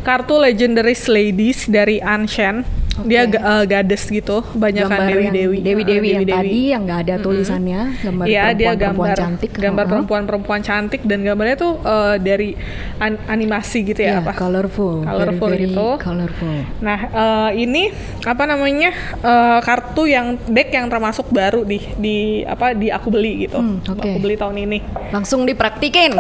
kartu 0.03 0.43
Legendaries 0.43 1.07
Ladies 1.07 1.71
dari 1.71 2.03
Anshan. 2.03 2.82
Dia 3.03 3.25
Oke. 3.25 3.33
ga- 3.33 3.43
uh, 3.43 3.65
goddess 3.65 4.05
gitu, 4.07 4.45
banyak 4.53 4.85
kan 4.85 5.09
dewi-dewi. 5.09 5.59
Dewi-dewi 5.59 5.97
Uh, 5.99 6.13
yang 6.13 6.23
dewi-dewi. 6.23 6.37
tadi 6.45 6.61
yang 6.69 6.83
nggak 6.83 7.01
ada 7.01 7.15
tulisannya, 7.19 7.81
gambar 7.99 8.25
Iya, 8.25 8.43
dia 8.51 8.69
perempuan-perempuan 8.69 8.77
gambar 9.09 9.17
cantik. 9.17 9.51
gambar 9.55 9.85
perempuan-perempuan 9.87 10.61
cantik 10.61 11.01
dan 11.03 11.19
gambarnya 11.23 11.57
tuh 11.57 11.73
uh, 11.81 12.15
dari 12.17 12.53
an- 12.99 13.23
animasi 13.27 13.79
gitu 13.87 13.97
ya 13.99 14.13
Iya, 14.13 14.19
apa? 14.21 14.33
colorful, 14.35 15.03
Colorful 15.03 15.49
very, 15.49 15.59
very 15.59 15.71
gitu. 15.71 15.89
colorful. 15.99 16.57
Nah, 16.79 16.99
uh, 17.09 17.51
ini 17.51 17.89
apa 18.23 18.45
namanya? 18.45 18.91
uh, 19.19 19.59
kartu 19.61 20.05
yang 20.05 20.37
deck 20.45 20.69
yang 20.71 20.87
termasuk 20.87 21.27
baru 21.29 21.63
di 21.63 21.81
di 21.97 22.17
apa 22.43 22.73
di 22.73 22.89
aku 22.89 23.09
beli 23.09 23.47
gitu. 23.47 23.57
Hmm, 23.57 23.81
oke. 23.81 24.05
Aku 24.05 24.19
beli 24.19 24.37
tahun 24.37 24.57
ini. 24.61 24.79
Langsung 25.11 25.43
dipraktikin. 25.43 26.13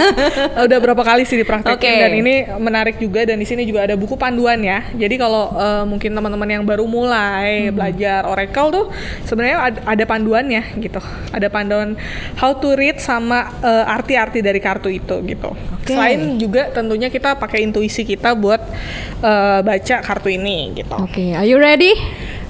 udah 0.58 0.78
berapa 0.78 1.02
kali 1.02 1.22
sih 1.22 1.36
dipraktekin 1.36 1.76
Oke. 1.76 2.00
dan 2.00 2.12
ini 2.14 2.34
menarik 2.56 2.96
juga 2.96 3.22
dan 3.22 3.36
di 3.36 3.44
sini 3.44 3.62
juga 3.62 3.84
ada 3.84 3.94
buku 3.94 4.14
panduan 4.14 4.58
ya. 4.58 4.80
Jadi 4.90 5.14
kalau 5.16 5.52
eh, 5.52 5.84
mungkin 5.84 6.05
teman-teman 6.10 6.46
yang 6.46 6.62
baru 6.62 6.84
mulai 6.84 7.66
Hmm. 7.66 7.74
belajar 7.74 8.22
Oracle 8.24 8.68
tuh 8.68 8.84
sebenarnya 9.22 9.56
ad- 9.64 9.82
ada 9.82 10.04
panduannya 10.04 10.62
gitu. 10.76 11.00
Ada 11.30 11.48
panduan 11.48 11.96
how 12.36 12.52
to 12.52 12.74
read 12.74 12.98
sama 12.98 13.50
eh, 13.58 13.84
arti-arti 13.88 14.38
dari 14.38 14.58
kartu 14.58 14.86
itu 14.86 15.24
gitu. 15.24 15.50
Oke. 15.50 15.90
Selain 15.90 16.18
juga 16.36 16.68
tentunya 16.68 17.08
kita 17.08 17.34
pakai 17.34 17.62
intuisi 17.62 18.02
kita 18.02 18.34
buat 18.34 18.60
eh, 19.18 19.60
baca 19.60 19.96
kartu 19.98 20.28
ini 20.28 20.76
gitu. 20.76 20.94
Oke, 20.94 21.32
are 21.32 21.42
you 21.42 21.56
ready? 21.56 21.96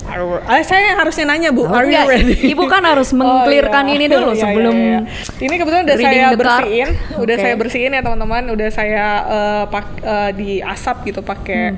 Ah, 0.07 0.63
saya 0.63 0.95
yang 0.95 1.03
harusnya 1.03 1.27
nanya 1.27 1.51
Bu, 1.51 1.63
Oh, 1.63 1.69
are 1.69 1.83
you 1.83 1.91
enggak. 1.91 2.07
ready? 2.07 2.55
Ibu 2.55 2.71
kan 2.71 2.79
harus 2.81 3.11
Oh, 3.13 3.19
mengclearkan 3.19 3.85
iya. 3.85 3.93
ini 3.93 4.07
dulu 4.07 4.31
Iya, 4.31 4.33
iya, 4.33 4.43
sebelum 4.47 4.75
iya. 4.77 4.99
Ini 5.37 5.55
kebetulan 5.57 5.83
udah 5.83 5.97
saya 5.99 6.27
bersihin, 6.33 6.89
udah 7.19 7.35
Oke. 7.35 7.43
saya 7.43 7.55
bersihin 7.59 7.91
ya 7.91 8.01
teman-teman, 8.01 8.43
udah 8.49 8.69
saya 8.71 9.07
eh, 9.27 9.65
pak 9.67 9.87
eh, 9.99 10.31
di 10.33 10.51
asap 10.63 11.11
gitu 11.11 11.21
pakai 11.21 11.75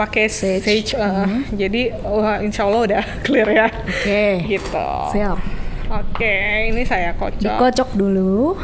pakai 0.00 0.24
Sage. 0.26 0.64
sage. 0.64 0.96
eh, 0.96 1.28
Jadi 1.52 1.82
wah, 2.00 2.40
insya 2.40 2.64
Allah 2.64 2.80
udah 2.88 3.02
clear 3.24 3.44
ya. 3.46 3.68
Oke. 3.68 4.24
Gitu. 4.48 4.86
Siap. 5.12 5.38
Oke, 5.90 6.34
ini 6.70 6.86
saya 6.86 7.10
kocok. 7.12 7.42
Dikocok 7.42 7.90
dulu 7.92 8.54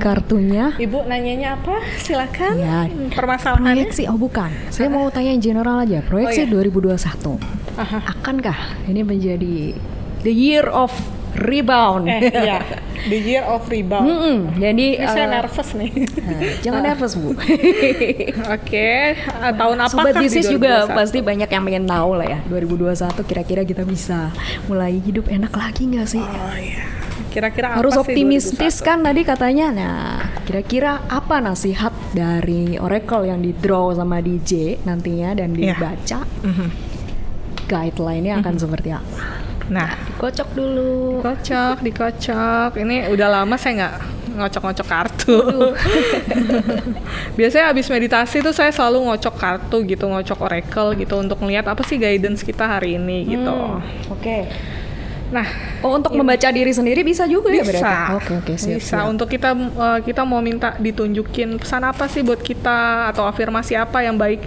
kartunya. 0.00 0.72
Ibu 0.74 1.04
nanyanya 1.04 1.54
apa? 1.54 1.76
Silakan. 1.94 2.56
Ya. 2.56 2.88
Permasalahannya. 3.12 3.84
Proyeksi, 3.84 4.08
oh 4.08 4.16
bukan. 4.16 4.48
Saya 4.72 4.88
mau 4.88 5.04
tanya 5.12 5.28
yang 5.30 5.44
general 5.44 5.76
aja. 5.78 6.00
Proyeksi 6.00 6.48
Oh, 6.48 6.56
2021. 6.56 7.36
Aha. 7.76 7.98
Akankah 8.10 8.56
ini 8.88 9.04
menjadi 9.04 9.76
the 10.24 10.32
year 10.32 10.64
of 10.64 10.88
rebound? 11.32 12.04
Eh, 12.06 12.20
iya. 12.28 12.58
The 13.00 13.16
year 13.16 13.42
of 13.42 13.64
rebound. 13.66 14.04
Mm-mm, 14.04 14.38
jadi 14.56 14.86
Ini 14.94 15.08
saya 15.08 15.24
eh, 15.24 15.32
nervous 15.32 15.68
nih. 15.72 15.90
nah, 16.20 16.40
jangan 16.60 16.80
nervous 16.84 17.12
bu. 17.14 17.32
Oke, 18.56 18.90
eh, 19.16 19.52
tahun 19.52 19.76
apa 19.78 19.88
Sobat 19.88 20.14
bisnis 20.16 20.46
juga 20.46 20.84
pasti 20.86 21.20
banyak 21.20 21.48
yang 21.48 21.64
pengen 21.64 21.84
tahu 21.84 22.14
lah 22.14 22.26
ya. 22.26 22.38
2021 22.46 23.24
kira-kira 23.24 23.62
kita 23.62 23.82
bisa 23.82 24.28
mulai 24.66 24.96
hidup 24.96 25.26
enak 25.26 25.48
lagi 25.50 25.88
nggak 25.88 26.06
sih? 26.06 26.20
Oh 26.20 26.54
iya. 26.54 26.84
Kira-kira 27.30 27.72
apa 27.72 27.78
Harus 27.78 27.94
sih 27.94 28.02
optimistis 28.02 28.74
2021? 28.76 28.84
kan 28.84 28.98
tadi 29.00 29.20
katanya. 29.22 29.66
Nah, 29.70 30.18
kira-kira 30.42 30.98
apa 31.06 31.38
nasihat 31.38 31.94
dari 32.10 32.74
Oracle 32.74 33.22
yang 33.24 33.38
di 33.38 33.54
draw 33.54 33.94
sama 33.94 34.18
DJ 34.18 34.82
nantinya 34.82 35.38
dan 35.38 35.54
Iya. 35.54 35.72
dibaca? 35.72 36.20
Mhm. 36.42 36.68
Guideline-nya 37.64 38.42
akan 38.42 38.54
seperti 38.56 38.90
apa? 38.90 39.46
Nah, 39.70 39.94
Kocok 40.18 40.48
dulu. 40.52 41.22
dikocok, 41.22 41.76
dikocok. 41.80 42.70
Ini 42.76 43.08
udah 43.08 43.28
lama 43.30 43.54
saya 43.54 43.72
nggak 43.78 43.94
ngocok-ngocok 44.30 44.86
kartu. 44.86 45.38
Biasanya 47.38 47.70
habis 47.70 47.86
meditasi 47.86 48.42
tuh 48.42 48.50
saya 48.50 48.74
selalu 48.74 49.06
ngocok 49.10 49.34
kartu 49.38 49.78
gitu, 49.86 50.10
ngocok 50.10 50.38
oracle 50.42 50.90
gitu 50.98 51.14
untuk 51.18 51.38
melihat 51.42 51.70
apa 51.70 51.82
sih 51.86 51.96
guidance 51.96 52.42
kita 52.42 52.66
hari 52.66 52.98
ini 52.98 53.30
gitu. 53.30 53.50
Hmm, 53.50 53.80
Oke. 54.10 54.50
Nah, 55.30 55.46
Oh, 55.80 55.96
untuk 55.96 56.12
membaca 56.12 56.52
diri 56.52 56.68
sendiri 56.74 57.00
bisa 57.00 57.24
juga 57.24 57.48
ya 57.48 57.64
berarti? 57.64 57.80
bisa. 57.80 57.94
Oke, 58.18 58.32
oke, 58.36 58.52
siap. 58.58 58.76
bisa. 58.76 58.96
siap. 59.00 59.08
Untuk 59.08 59.32
kita 59.32 59.56
uh, 59.56 59.98
kita 60.04 60.22
mau 60.28 60.42
minta 60.44 60.76
ditunjukin 60.76 61.56
pesan 61.56 61.86
apa 61.88 62.04
sih 62.04 62.20
buat 62.20 62.42
kita 62.42 63.08
atau 63.14 63.24
afirmasi 63.24 63.78
apa 63.80 64.04
yang 64.04 64.20
baik 64.20 64.44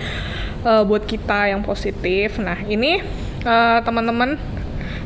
uh, 0.62 0.86
buat 0.86 1.08
kita 1.08 1.50
yang 1.50 1.66
positif. 1.66 2.38
Nah, 2.38 2.62
ini 2.68 3.02
uh, 3.48 3.80
teman-teman 3.82 4.38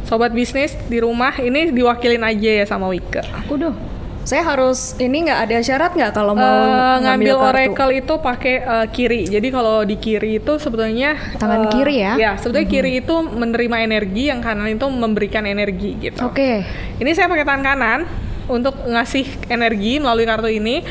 sobat 0.08 0.32
bisnis 0.32 0.72
di 0.86 0.98
rumah 0.98 1.36
ini 1.38 1.70
diwakilin 1.70 2.24
aja 2.24 2.52
ya 2.54 2.66
sama 2.66 2.88
Wike. 2.88 3.22
Udah. 3.48 3.76
Saya 4.24 4.44
harus 4.46 4.92
ini 4.98 5.24
nggak 5.24 5.40
ada 5.42 5.56
syarat 5.62 5.92
nggak 5.94 6.12
kalau 6.12 6.32
mau 6.34 6.44
Eh, 6.44 6.98
ngambil 7.00 7.32
kartu? 7.34 7.48
oracle 7.48 7.92
itu 7.94 8.14
pakai 8.18 8.56
eh, 8.58 8.88
kiri. 8.90 9.22
Jadi 9.26 9.48
kalau 9.48 9.84
di 9.84 9.96
kiri 9.96 10.36
itu 10.38 10.56
sebetulnya 10.58 11.16
Tangan 11.38 11.64
eh, 11.64 11.72
kiri 11.72 11.96
ya? 11.98 12.14
Ya, 12.18 12.32
sebetulnya 12.36 12.68
kiri 12.68 13.00
itu 13.00 13.16
menerima 13.24 13.78
energi, 13.82 14.28
yang 14.28 14.40
kanan 14.42 14.68
itu 14.70 14.84
memberikan 14.86 15.44
energi 15.46 15.96
gitu. 16.02 16.20
Oke. 16.22 16.60
Ini 16.98 17.12
saya 17.14 17.28
pakai 17.28 17.44
tangan 17.44 17.64
kanan 17.66 18.00
untuk 18.48 18.76
ngasih 18.82 19.28
energi 19.48 19.96
melalui 19.98 20.24
kartu 20.24 20.48
ini. 20.50 20.84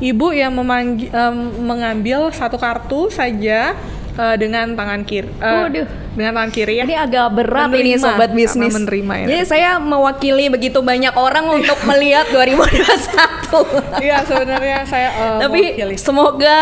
Ibu 0.00 0.32
yang 0.32 0.52
memanggi- 0.54 1.08
em, 1.10 1.36
mengambil 1.60 2.32
satu 2.32 2.56
kartu 2.56 3.08
saja 3.10 3.76
eh, 4.10 4.36
dengan 4.36 4.72
tangan 4.72 5.04
kiri. 5.04 5.28
eh, 5.34 5.60
Waduh. 5.62 5.88
Dengan 6.10 6.32
tangan 6.34 6.50
kiri 6.50 6.74
ya. 6.76 6.84
Ini 6.84 6.96
agak 7.00 7.26
berat 7.32 7.70
ini 7.70 7.94
Menerima, 7.94 8.02
sobat 8.02 8.28
karena 8.28 8.36
bisnis. 8.36 8.72
menerima 8.72 9.14
ya. 9.14 9.26
Jadi 9.26 9.42
saya 9.44 9.70
mewakili 9.76 10.46
begitu 10.46 10.78
banyak 10.80 11.14
orang 11.14 11.46
untuk 11.52 11.78
melihat 11.84 12.26
2021. 12.34 14.00
Iya, 14.00 14.16
sebenarnya 14.22 14.78
saya 14.84 15.08
eh, 15.08 15.38
Tapi 15.40 15.60
mewakili. 15.70 15.94
semoga 15.96 16.58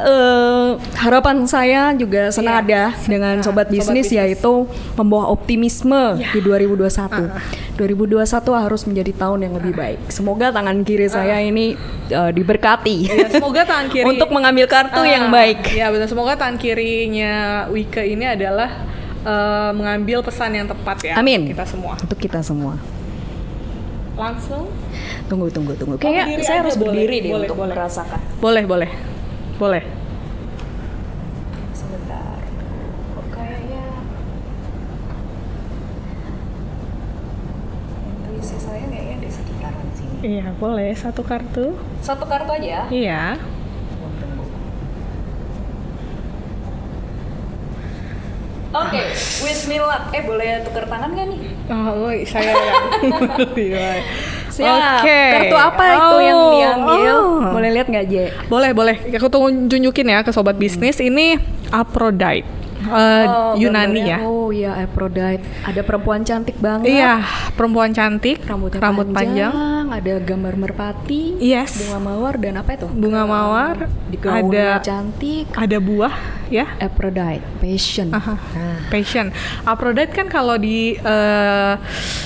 eh, 0.00 0.68
harapan 0.96 1.36
saya 1.44 1.90
juga 1.92 2.30
senada 2.30 2.94
dengan 3.04 3.38
sobat 3.38 3.52
Sobat 3.62 3.68
bisnis 3.68 4.06
bisnis. 4.06 4.16
yaitu 4.16 4.64
membawa 4.94 5.28
optimisme 5.28 6.16
Ya. 6.16 6.30
di 6.30 6.40
2021. 6.40 7.30
2021 7.74 8.22
harus 8.54 8.82
menjadi 8.84 9.12
tahun 9.14 9.38
yang 9.42 9.54
lebih 9.54 9.72
baik. 9.72 9.98
Semoga 10.08 10.48
tangan 10.48 10.82
kiri 10.82 11.06
saya 11.06 11.38
ini 11.38 11.74
eh, 12.08 12.30
diberkati. 12.30 12.96
Iya, 13.08 13.28
semoga 13.30 13.62
tangan 13.62 13.86
kiri 13.92 14.04
untuk 14.04 14.30
mengambil 14.30 14.66
kartu 14.66 14.98
Ah, 14.98 15.08
yang 15.08 15.26
baik. 15.28 15.74
Ya 15.74 15.90
betul. 15.90 16.06
Semoga 16.08 16.34
tangan 16.34 16.56
kirinya 16.56 17.32
Wike 17.68 18.02
ini 18.04 18.24
adalah 18.24 18.70
eh, 19.22 19.70
mengambil 19.74 20.18
pesan 20.22 20.50
yang 20.52 20.66
tepat 20.66 20.98
ya. 21.02 21.14
Amin. 21.18 21.50
Kita 21.50 21.64
semua. 21.66 21.94
Untuk 21.98 22.18
kita 22.18 22.40
semua. 22.42 22.74
Langsung. 24.12 24.68
Tunggu, 25.26 25.48
tunggu, 25.48 25.72
tunggu. 25.78 25.96
Kayaknya 25.96 26.24
berdiri 26.28 26.44
saya 26.44 26.58
harus 26.60 26.76
boleh, 26.76 26.92
berdiri 26.92 27.16
deh 27.24 27.30
boleh, 27.32 27.46
untuk 27.48 27.58
boleh. 27.58 27.74
merasakan. 27.74 28.20
Boleh, 28.44 28.64
boleh, 28.68 28.90
boleh. 29.56 29.82
Sebentar. 31.72 32.36
Kok 33.16 33.26
kayaknya 33.32 33.84
intuisi 38.04 38.56
saya 38.60 38.84
kayaknya 38.92 39.16
di 39.24 39.28
sekitaran 39.32 39.86
sini. 39.96 40.16
Iya, 40.20 40.46
boleh. 40.60 40.90
Satu 40.92 41.22
kartu. 41.24 41.72
Satu 42.04 42.24
kartu 42.28 42.50
aja. 42.52 42.86
Iya. 42.92 43.40
Oke, 48.72 49.02
me 49.66 49.76
luck. 49.76 50.08
Eh 50.10 50.22
boleh 50.22 50.64
tuker 50.64 50.84
tangan 50.84 51.12
gak 51.12 51.26
nih? 51.28 51.40
Oh, 51.68 51.88
woi, 52.02 52.24
saya 52.24 52.52
yang. 52.52 52.84
Iya. 53.68 53.88
Siap. 54.48 55.00
Oke. 55.00 55.20
Kartu 55.30 55.56
apa 55.56 55.84
itu 55.90 56.16
yang 56.22 56.38
Oh, 56.38 56.52
diambil? 56.52 57.12
oh. 57.14 57.40
Boleh 57.52 57.70
lihat 57.70 57.86
nggak 57.86 58.06
J? 58.06 58.14
Boleh, 58.46 58.72
boleh. 58.72 58.96
Aku 59.12 59.28
tunggu 59.28 59.48
tunjukin 59.68 60.06
ya 60.06 60.20
ke 60.20 60.30
sobat 60.30 60.56
bisnis. 60.56 60.96
Ini 60.96 61.36
Aphrodite. 61.68 62.48
Eh, 62.84 63.24
Oh, 63.24 63.54
Yunani 63.54 64.00
gambarnya. 64.00 64.06
ya. 64.12 64.18
Oh 64.22 64.48
iya, 64.48 64.70
Aphrodite. 64.76 65.44
Ada 65.62 65.80
perempuan 65.80 66.22
cantik 66.22 66.56
banget. 66.56 66.90
Iya, 66.92 67.22
perempuan 67.52 67.90
cantik, 67.90 68.42
Rambutnya 68.42 68.80
rambut 68.80 69.06
panjang, 69.08 69.50
panjang. 69.50 69.86
ada 69.92 70.12
gambar 70.18 70.54
merpati, 70.58 71.36
Yes. 71.38 71.78
bunga 71.78 71.98
mawar 72.02 72.34
dan 72.36 72.54
apa 72.56 72.70
itu? 72.74 72.88
Bunga 72.88 73.22
mawar, 73.24 73.76
Di 74.06 74.16
ada 74.18 74.80
cantik. 74.80 75.46
ada 75.52 75.78
buah 75.78 76.14
ya. 76.48 76.66
Aphrodite, 76.76 77.44
passion. 77.58 78.10
Aha. 78.10 78.34
Nah, 78.34 78.78
Passion. 78.88 79.30
Aphrodite 79.62 80.12
kan 80.12 80.26
kalau 80.26 80.56
di 80.56 80.94
eh, 80.94 81.74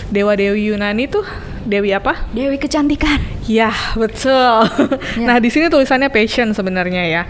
dewa-dewi 0.09 0.71
Yunani 0.71 1.07
tuh 1.07 1.27
Dewi 1.67 1.91
apa? 1.91 2.25
Dewi 2.31 2.57
kecantikan. 2.57 3.19
Ya 3.51 3.75
betul. 3.99 4.67
Ya. 5.17 5.33
Nah 5.33 5.37
di 5.41 5.49
sini 5.49 5.73
tulisannya 5.73 6.13
passion 6.13 6.53
sebenarnya 6.53 7.03
ya. 7.09 7.23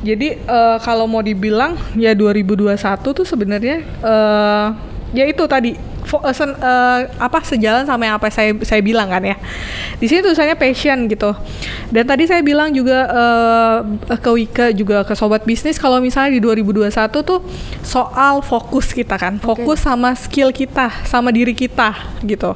Jadi 0.00 0.38
eh, 0.38 0.76
kalau 0.80 1.04
mau 1.04 1.20
dibilang 1.20 1.76
ya 1.94 2.16
2021 2.16 2.74
tuh 3.04 3.26
sebenarnya 3.26 3.84
eh 3.84 4.66
ya 5.14 5.24
itu 5.30 5.44
tadi 5.46 5.78
sen- 6.32 6.56
eh, 6.56 7.00
apa 7.16 7.38
sejalan 7.40 7.84
sama 7.84 8.04
yang 8.04 8.16
apa 8.16 8.28
saya 8.28 8.52
saya 8.62 8.80
bilang 8.80 9.08
kan 9.08 9.20
ya. 9.20 9.36
Di 9.96 10.06
sini 10.06 10.20
tulisannya 10.20 10.54
passion 10.54 11.08
gitu. 11.08 11.32
Dan 11.88 12.04
tadi 12.04 12.24
saya 12.24 12.40
bilang 12.40 12.70
juga 12.70 12.98
eh, 13.08 13.78
ke 14.16 14.30
Wika 14.30 14.66
juga 14.70 15.02
ke 15.02 15.14
sobat 15.14 15.42
bisnis 15.42 15.76
kalau 15.76 15.98
misalnya 15.98 16.36
di 16.36 16.40
2021 16.40 16.90
tuh 17.22 17.40
soal 17.80 18.40
fokus 18.40 18.90
kita 18.90 19.16
kan, 19.16 19.36
fokus 19.38 19.80
sama 19.80 20.12
skill 20.14 20.50
kita, 20.50 20.90
sama 21.04 21.30
diri 21.30 21.52
kita 21.52 21.92
gitu, 22.22 22.54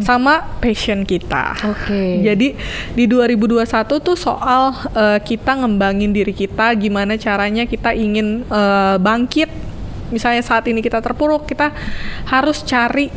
sama 0.00 0.58
passion 0.58 1.02
kita. 1.02 1.54
Oke. 1.64 2.22
Jadi 2.22 2.54
di 2.92 3.04
2021 3.04 3.64
tuh 3.98 4.16
soal 4.16 4.70
eh, 4.92 5.18
kita 5.20 5.54
ngembangin 5.56 6.10
diri 6.10 6.32
kita, 6.32 6.74
gimana 6.74 7.14
caranya 7.14 7.62
kita 7.62 7.92
ingin 7.92 8.42
eh, 8.44 8.96
bangkit. 8.98 9.50
Misalnya 10.10 10.40
saat 10.44 10.64
ini 10.68 10.80
kita 10.80 11.00
terpuruk, 11.04 11.44
kita 11.48 11.72
harus 12.28 12.64
cari 12.64 13.08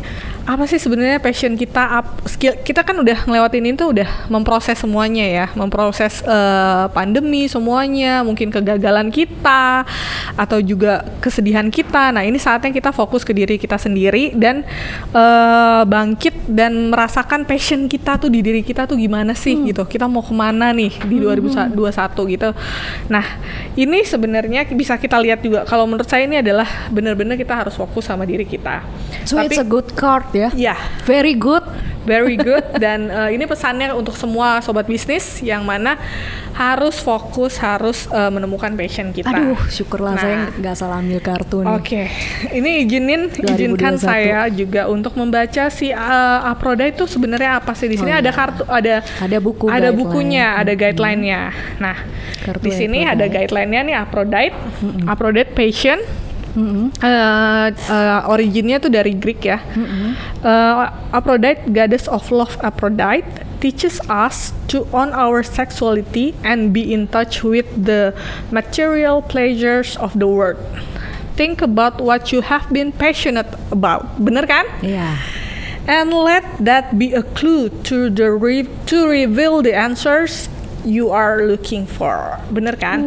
apa 0.42 0.66
sih 0.66 0.82
sebenarnya 0.82 1.22
passion 1.22 1.54
kita, 1.54 2.02
ap- 2.02 2.26
skill 2.26 2.58
kita 2.66 2.82
kan 2.82 2.98
udah 2.98 3.30
ngelewatin 3.30 3.62
ini 3.62 3.78
tuh 3.78 3.94
udah 3.94 4.10
memproses 4.26 4.74
semuanya 4.74 5.22
ya, 5.22 5.46
memproses 5.54 6.26
eh, 6.26 6.86
pandemi 6.90 7.46
semuanya, 7.46 8.26
mungkin 8.26 8.50
kegagalan 8.50 9.14
kita 9.14 9.86
atau 10.34 10.58
juga 10.58 11.06
kesedihan 11.22 11.70
kita. 11.70 12.10
Nah 12.10 12.26
ini 12.26 12.42
saatnya 12.42 12.74
kita 12.74 12.90
fokus 12.90 13.22
ke 13.22 13.38
diri 13.38 13.62
kita 13.62 13.78
sendiri 13.78 14.34
dan 14.34 14.66
eh, 15.14 15.82
bangkit 15.86 16.50
dan 16.50 16.90
merasakan 16.90 17.46
passion 17.46 17.86
kita 17.86 18.18
tuh 18.18 18.34
di 18.34 18.42
diri 18.42 18.66
kita 18.66 18.90
tuh 18.90 18.98
gimana 18.98 19.38
sih 19.38 19.54
gitu. 19.70 19.86
Kita 19.86 20.10
mau 20.10 20.26
ke 20.26 20.34
mana 20.34 20.74
nih 20.74 21.06
di 21.06 21.22
2021 21.22 22.34
gitu. 22.34 22.50
Nah 23.14 23.26
ini 23.78 24.02
sebenarnya 24.02 24.66
bisa 24.74 24.98
kita 24.98 25.22
lihat 25.22 25.46
juga. 25.46 25.70
Kalau 25.70 25.86
menurut 25.86 26.10
saya 26.10 26.26
ini 26.26 26.42
adalah 26.42 26.90
benar-benar 26.90 27.38
kita 27.38 27.54
harus 27.54 27.78
fokus 27.78 28.10
sama 28.10 28.26
diri 28.26 28.44
kita. 28.50 28.82
So 29.30 29.38
it's 29.38 29.62
a 29.62 29.68
good 29.68 29.94
card 29.94 30.31
ya. 30.34 30.50
ya 30.54 30.76
Very 31.04 31.34
good. 31.34 31.64
Very 32.02 32.34
good 32.50 32.66
dan 32.82 33.08
eh, 33.08 33.38
ini 33.38 33.46
pesannya 33.46 33.94
untuk 33.94 34.18
semua 34.18 34.58
sobat 34.60 34.90
bisnis 34.90 35.38
yang 35.40 35.62
mana 35.62 36.02
harus 36.52 36.98
fokus 36.98 37.62
harus 37.62 38.10
eh, 38.10 38.26
menemukan 38.28 38.74
passion 38.74 39.14
kita. 39.14 39.30
Aduh, 39.30 39.62
syukurlah 39.70 40.18
Nah. 40.18 40.20
saya 40.20 40.38
nggak 40.52 40.76
salah 40.76 40.98
ambil 40.98 41.22
kartu 41.22 41.62
nih. 41.62 41.78
Oke, 41.78 42.02
ini 42.52 42.82
izinin 42.82 43.30
2021. 43.30 43.54
izinkan 43.54 43.96
saya 43.96 44.50
juga 44.50 44.90
untuk 44.90 45.14
membaca 45.14 45.70
si 45.70 45.94
uh, 45.94 46.42
Aproda 46.44 46.90
itu 46.90 47.06
sebenarnya 47.06 47.62
apa 47.62 47.78
sih 47.78 47.86
di 47.86 47.96
sini 47.96 48.10
Oh, 48.10 48.18
ada 48.18 48.26
iya. 48.26 48.34
kartu 48.34 48.64
ada 48.66 48.96
Ada 49.22 49.38
buku 49.38 49.66
ada 49.70 49.78
guideline. 49.78 49.94
bukunya 49.96 50.46
ada 50.58 50.74
Mm-mm. 50.74 50.82
guideline-nya. 50.82 51.42
Nah 51.78 51.98
Kartu 52.42 52.66
di 52.66 52.72
sini 52.74 53.06
ada 53.06 53.30
guideline-nya 53.30 53.82
nih 53.86 53.96
Aphrodite, 53.96 54.58
Aphrodite 55.06 55.54
Passion. 55.54 56.02
Mm-mm. 56.56 56.92
Eh, 57.00 57.68
eh, 57.72 58.20
originnya 58.28 58.78
tuh 58.84 58.92
dari 58.92 59.16
Greek 59.16 59.46
ya. 59.48 59.60
Eh, 59.74 60.76
Aphrodite, 61.16 61.68
goddess 61.72 62.08
of 62.12 62.28
love 62.32 62.60
Aphrodite, 62.60 63.48
teaches 63.62 64.02
us 64.10 64.52
to 64.68 64.90
own 64.92 65.14
our 65.14 65.46
sexuality 65.46 66.34
and 66.44 66.74
be 66.74 66.92
in 66.92 67.08
touch 67.08 67.46
with 67.46 67.68
the 67.78 68.12
material 68.50 69.22
pleasures 69.22 69.96
of 70.02 70.18
the 70.18 70.28
world. 70.28 70.58
Think 71.38 71.62
about 71.62 72.02
what 72.02 72.34
you 72.36 72.42
have 72.44 72.68
been 72.70 72.92
passionate 72.92 73.48
about. 73.72 74.20
Bener 74.20 74.44
kan? 74.50 74.68
Iya. 74.84 75.16
And 75.90 76.14
let 76.14 76.46
that 76.62 77.00
be 77.02 77.16
a 77.18 77.26
clue 77.26 77.74
to 77.90 78.12
the 78.14 78.30
re- 78.30 78.70
to 78.92 79.10
reveal 79.10 79.66
the 79.66 79.74
answers 79.74 80.46
you 80.84 81.10
are 81.10 81.44
looking 81.44 81.86
for. 81.86 82.38
Bener 82.50 82.74
kan? 82.76 83.02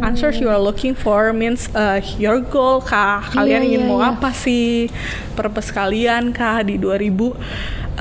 Answers 0.00 0.38
you 0.38 0.46
are 0.46 0.60
looking 0.60 0.92
for 0.92 1.32
means 1.32 1.66
uh, 1.72 1.98
your 2.16 2.38
goal 2.40 2.80
kah? 2.80 3.22
Kalian 3.32 3.62
Iya, 3.62 3.68
ingin 3.68 3.82
iya, 3.82 3.88
mau 3.88 3.98
iya. 4.00 4.14
apa 4.14 4.30
sih? 4.30 4.86
Purpose 5.34 5.68
kalian 5.70 6.30
kah 6.32 6.62
di 6.62 6.76
2021 6.76 7.98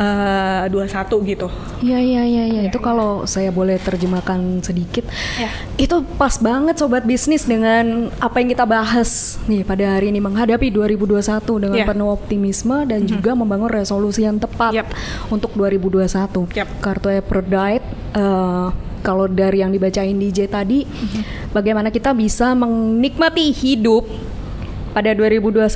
gitu. 1.25 1.47
Iya 1.79 1.99
iya 1.99 2.23
iya 2.23 2.43
iya 2.47 2.61
itu 2.67 2.79
kalau 2.79 3.23
saya 3.25 3.51
boleh 3.51 3.75
terjemahkan 3.77 4.39
sedikit. 4.61 5.03
Ya. 5.35 5.49
Itu 5.75 6.03
pas 6.15 6.35
banget 6.37 6.79
sobat 6.79 7.03
bisnis 7.03 7.43
dengan 7.43 8.11
apa 8.19 8.39
yang 8.39 8.49
kita 8.51 8.63
bahas 8.63 9.35
nih 9.45 9.63
pada 9.63 9.99
hari 9.99 10.11
ini 10.11 10.19
menghadapi 10.19 10.71
2021 10.71 11.59
dengan 11.59 11.75
Ya. 11.75 11.85
penuh 11.85 12.07
optimisme 12.07 12.87
dan 12.87 13.03
juga 13.03 13.35
membangun 13.35 13.67
resolusi 13.67 14.23
yang 14.23 14.39
tepat 14.39 14.71
Yap. 14.73 14.87
untuk 15.27 15.51
2021. 15.53 16.47
Yap. 16.55 16.67
Kartu 16.79 17.07
Aphrodite 17.11 17.83
eh, 18.15 18.67
kalau 19.05 19.29
dari 19.29 19.61
yang 19.61 19.69
dibacain 19.69 20.17
DJ 20.17 20.49
tadi 20.49 20.81
bagaimana 21.51 21.87
kita 21.87 22.09
bisa 22.11 22.51
menikmati 22.51 23.53
hidup 23.53 24.09
pada 24.91 25.11
2021 25.11 25.69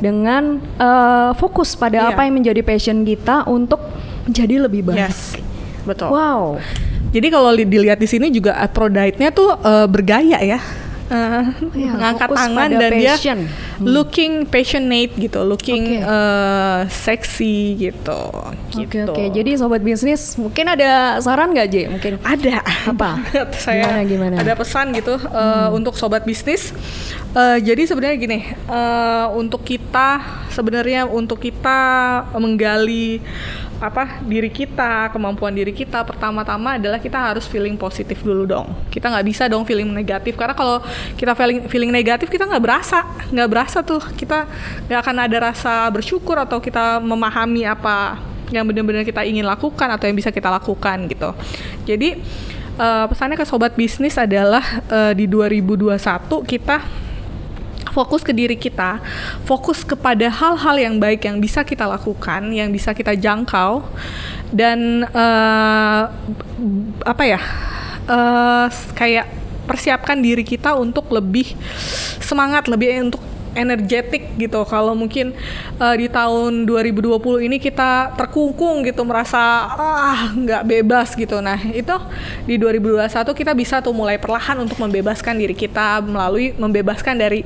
dengan 0.00 0.42
eh, 0.58 1.30
fokus 1.34 1.72
pada 1.72 2.02
Iya. 2.02 2.08
apa 2.10 2.26
yang 2.26 2.34
menjadi 2.34 2.60
passion 2.60 3.00
kita 3.00 3.46
untuk 3.46 3.78
menjadi 4.24 4.66
lebih 4.66 4.82
baik. 4.82 4.98
Yes. 4.98 5.38
Betul. 5.84 6.10
Wow. 6.10 6.58
Jadi 7.06 7.30
kalau 7.30 7.48
li- 7.48 7.62
dilihat 7.64 7.96
di 7.96 8.04
sini 8.04 8.26
juga 8.28 8.58
Aphrodite-nya 8.58 9.30
tuh 9.30 9.54
uh, 9.54 9.86
bergaya 9.86 10.42
ya. 10.42 10.58
Uh, 11.06 11.46
Iya, 11.70 11.92
ngangkat 11.94 12.28
tangan 12.34 12.70
dan 12.72 12.90
passion. 12.90 13.38
dia 13.46 13.54
Hmm. 13.76 13.84
looking 13.86 14.32
passionate 14.48 15.12
gitu, 15.14 15.44
looking 15.44 16.00
Oke. 16.00 16.08
uh, 16.08 16.80
sexy 16.88 17.76
gitu. 17.78 18.22
Oke 18.32 18.88
gitu. 18.90 19.12
oke. 19.12 19.22
Jadi 19.30 19.50
sobat 19.54 19.84
bisnis 19.84 20.34
mungkin 20.34 20.66
ada 20.66 21.20
saran 21.20 21.54
nggak 21.54 21.68
J? 21.68 21.76
Mungkin 21.92 22.18
ada 22.24 22.64
Apa? 22.88 23.20
saya 23.64 23.86
Gimana, 23.86 24.02
gimana? 24.02 24.34
Hmm. 24.40 24.44
ada 24.48 24.54
pesan 24.56 24.86
gitu 24.92 25.14
uh, 25.14 25.68
untuk 25.70 25.94
sobat 25.94 26.26
bisnis 26.26 26.74
Uh, 27.36 27.60
jadi 27.60 27.84
sebenarnya 27.84 28.16
gini 28.16 28.38
uh, 28.64 29.28
untuk 29.36 29.60
kita 29.60 30.24
sebenarnya 30.48 31.04
untuk 31.04 31.36
kita 31.36 31.76
menggali 32.32 33.20
apa 33.76 34.24
diri 34.24 34.48
kita 34.48 35.12
kemampuan 35.12 35.52
diri 35.52 35.72
kita 35.72 36.00
pertama-tama 36.00 36.80
adalah 36.80 36.96
kita 36.96 37.20
harus 37.20 37.44
feeling 37.44 37.76
positif 37.76 38.24
dulu 38.24 38.48
dong. 38.48 38.72
Kita 38.88 39.12
nggak 39.12 39.26
bisa 39.26 39.44
dong 39.52 39.68
feeling 39.68 39.92
negatif 39.92 40.36
karena 40.36 40.56
kalau 40.56 40.80
kita 41.16 41.36
feeling 41.36 41.68
feeling 41.68 41.92
negatif 41.92 42.32
kita 42.32 42.48
nggak 42.48 42.62
berasa 42.64 43.04
nggak 43.28 43.48
berasa 43.48 43.78
tuh. 43.84 44.00
Kita 44.16 44.48
nggak 44.88 45.00
akan 45.04 45.16
ada 45.28 45.36
rasa 45.52 45.88
bersyukur 45.92 46.40
atau 46.40 46.56
kita 46.56 47.04
memahami 47.04 47.68
apa 47.68 48.16
yang 48.48 48.64
benar-benar 48.64 49.02
kita 49.02 49.26
ingin 49.26 49.44
lakukan 49.44 49.90
atau 49.90 50.06
yang 50.08 50.16
bisa 50.16 50.32
kita 50.32 50.48
lakukan 50.48 50.96
gitu. 51.10 51.36
Jadi 51.84 52.16
eh, 52.80 53.04
pesannya 53.10 53.36
ke 53.36 53.44
sobat 53.44 53.76
bisnis 53.76 54.16
adalah 54.16 54.64
eh, 54.88 55.12
di 55.12 55.28
2021 55.28 56.00
kita 56.48 57.05
fokus 57.92 58.22
ke 58.22 58.32
diri 58.34 58.56
kita, 58.58 58.98
fokus 59.44 59.82
kepada 59.82 60.26
hal-hal 60.30 60.76
yang 60.78 60.94
baik 60.98 61.26
yang 61.26 61.38
bisa 61.38 61.62
kita 61.62 61.86
lakukan, 61.86 62.50
yang 62.50 62.70
bisa 62.70 62.94
kita 62.96 63.14
jangkau, 63.14 63.84
dan 64.50 65.04
eh, 65.06 66.02
apa 67.04 67.22
ya, 67.26 67.40
eh, 68.06 68.66
kayak 68.94 69.26
persiapkan 69.66 70.22
diri 70.22 70.46
kita 70.46 70.78
untuk 70.78 71.10
lebih 71.10 71.58
semangat, 72.22 72.70
lebih 72.70 73.10
untuk 73.10 73.22
energetik 73.56 74.36
gitu. 74.36 74.60
Kalau 74.62 74.92
mungkin 74.92 75.32
eh, 75.76 75.94
di 75.96 76.06
tahun 76.06 76.62
2020 76.62 77.16
ini 77.42 77.56
kita 77.56 78.12
terkungkung 78.14 78.84
gitu, 78.84 79.02
merasa 79.02 79.40
ah 79.72 80.20
nggak 80.30 80.62
bebas 80.62 81.12
gitu. 81.12 81.40
Nah 81.40 81.56
itu 81.66 81.96
di 82.44 82.54
2021 82.54 83.08
kita 83.32 83.52
bisa 83.52 83.80
tuh 83.80 83.90
mulai 83.90 84.16
perlahan 84.16 84.60
untuk 84.60 84.76
membebaskan 84.76 85.34
diri 85.34 85.52
kita 85.52 85.98
melalui 85.98 86.52
membebaskan 86.52 87.16
dari 87.16 87.40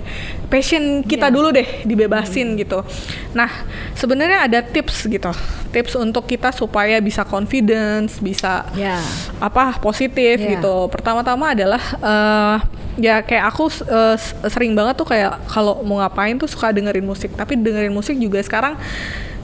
passion 0.47 1.01
kita 1.03 1.21
Iya. 1.23 1.33
dulu 1.33 1.49
deh, 1.51 1.69
dibebasin 1.85 2.57
gitu. 2.57 2.83
Nah 3.31 3.49
sebenarnya 3.95 4.45
ada 4.45 4.59
tips 4.61 5.07
gitu, 5.07 5.31
tips 5.71 5.95
untuk 5.95 6.27
kita 6.27 6.51
supaya 6.51 6.99
bisa 6.99 7.23
confidence, 7.23 8.19
bisa 8.19 8.67
Ya. 8.75 8.99
apa 9.39 9.79
positif 9.79 10.37
Iya. 10.37 10.59
gitu. 10.59 10.91
Pertama-tama 10.91 11.55
adalah 11.55 11.83
eh, 12.01 12.57
ya 12.99 13.23
kayak 13.23 13.45
aku 13.47 13.71
s- 13.71 13.87
sering 14.45 14.75
banget 14.75 14.93
tuh 14.95 15.07
kayak 15.07 15.39
kalau 15.47 15.81
mau 15.81 16.00
ngapain 16.01 16.37
tuh 16.41 16.49
suka 16.49 16.73
dengerin 16.73 17.05
musik. 17.05 17.37
Tapi 17.37 17.61
dengerin 17.61 17.93
musik 17.93 18.17
juga 18.17 18.41
sekarang 18.41 18.81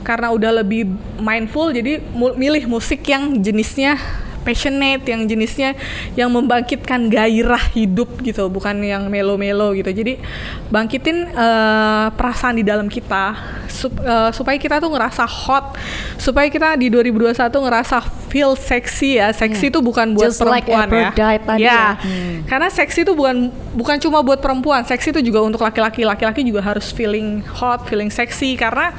karena 0.07 0.31
udah 0.31 0.63
lebih 0.63 0.87
mindful 1.19 1.75
jadi 1.75 1.99
milih 2.15 2.71
musik 2.71 3.03
yang 3.11 3.43
jenisnya 3.43 3.99
passionate 4.47 5.03
yang 5.11 5.27
jenisnya 5.27 5.75
yang 6.15 6.31
membangkitkan 6.31 7.11
gairah 7.11 7.75
hidup 7.75 8.23
gitu 8.23 8.47
bukan 8.47 8.79
yang 8.87 9.11
melo-melo 9.11 9.75
gitu. 9.75 9.91
Jadi 9.91 10.23
bangkitin 10.71 11.35
eh, 11.35 12.07
perasaan 12.15 12.55
di 12.55 12.63
dalam 12.63 12.87
kita 12.87 13.35
sup- 13.67 13.99
eh, 13.99 14.31
supaya 14.31 14.55
kita 14.55 14.79
tuh 14.79 14.95
ngerasa 14.95 15.27
hot 15.27 15.75
supaya 16.15 16.47
kita 16.47 16.79
di 16.79 16.87
2021 16.87 17.35
ngerasa 17.51 17.99
feel 18.31 18.55
seksi 18.55 19.19
ya. 19.19 19.35
Seksi 19.35 19.75
itu 19.75 19.83
bukan 19.83 20.15
buat 20.15 20.31
Just 20.31 20.47
like 20.47 20.71
perempuan 20.71 20.87
ya. 20.87 21.11
Aphrodite 21.11 21.43
tadi 21.43 21.63
ya 21.67 21.75
ya. 21.77 21.85
Hmm. 21.99 22.37
karena 22.47 22.69
seksi 22.71 23.03
itu 23.03 23.13
bukan 23.13 23.51
bukan 23.75 23.97
cuma 23.99 24.23
buat 24.23 24.39
perempuan 24.39 24.87
seksi 24.87 25.11
itu 25.19 25.21
juga 25.33 25.43
untuk 25.43 25.61
laki-laki. 25.67 26.07
Laki-laki 26.07 26.47
juga 26.47 26.63
harus 26.63 26.95
feeling 26.95 27.43
hot 27.43 27.91
feeling 27.91 28.09
seksi 28.13 28.55
karena 28.55 28.95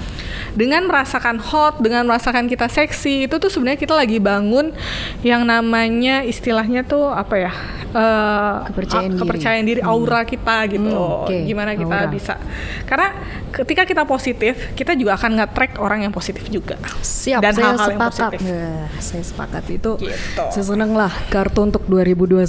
dengan 0.57 0.83
merasakan 0.83 1.37
hot, 1.37 1.77
dengan 1.77 2.01
merasakan 2.03 2.49
kita 2.49 2.65
seksi, 2.65 3.29
itu 3.29 3.35
tuh 3.37 3.47
sebenarnya 3.47 3.77
kita 3.77 3.93
lagi 3.93 4.17
bangun 4.17 4.73
yang 5.21 5.45
namanya 5.45 6.25
istilahnya 6.25 6.81
tuh 6.81 7.07
apa 7.07 7.35
ya? 7.37 7.53
eh, 7.87 8.55
Kepercayaan 8.67 9.09
diri. 9.09 9.21
kepercayaan 9.21 9.65
diri, 9.65 9.81
aura 9.81 10.21
kita 10.21 10.57
gitu. 10.67 10.91
Hmm, 10.91 11.23
oke. 11.23 11.37
Gimana 11.45 11.71
kita 11.71 11.97
Aura. 12.03 12.11
bisa? 12.11 12.35
Karena 12.83 13.15
ketika 13.49 13.85
kita 13.85 14.03
positif, 14.03 14.53
kita 14.73 14.91
juga 14.91 15.15
akan 15.15 15.39
nge-track 15.39 15.79
orang 15.79 16.03
yang 16.03 16.11
positif 16.11 16.43
juga. 16.47 16.75
Siap, 16.99 17.39
Dan 17.39 17.53
saya 17.53 17.65
hal-hal 17.71 17.87
yang 17.87 18.01
sepakat. 18.03 18.31
positif. 18.35 18.39
Nah, 18.43 18.85
saya 18.99 19.23
sepakat 19.23 19.63
itu. 19.71 19.91
Gitu. 19.99 20.43
Saya 20.51 20.63
seneng 20.65 20.91
lah 20.93 21.09
kartu 21.29 21.63
untuk 21.63 21.87
2021 21.87 22.43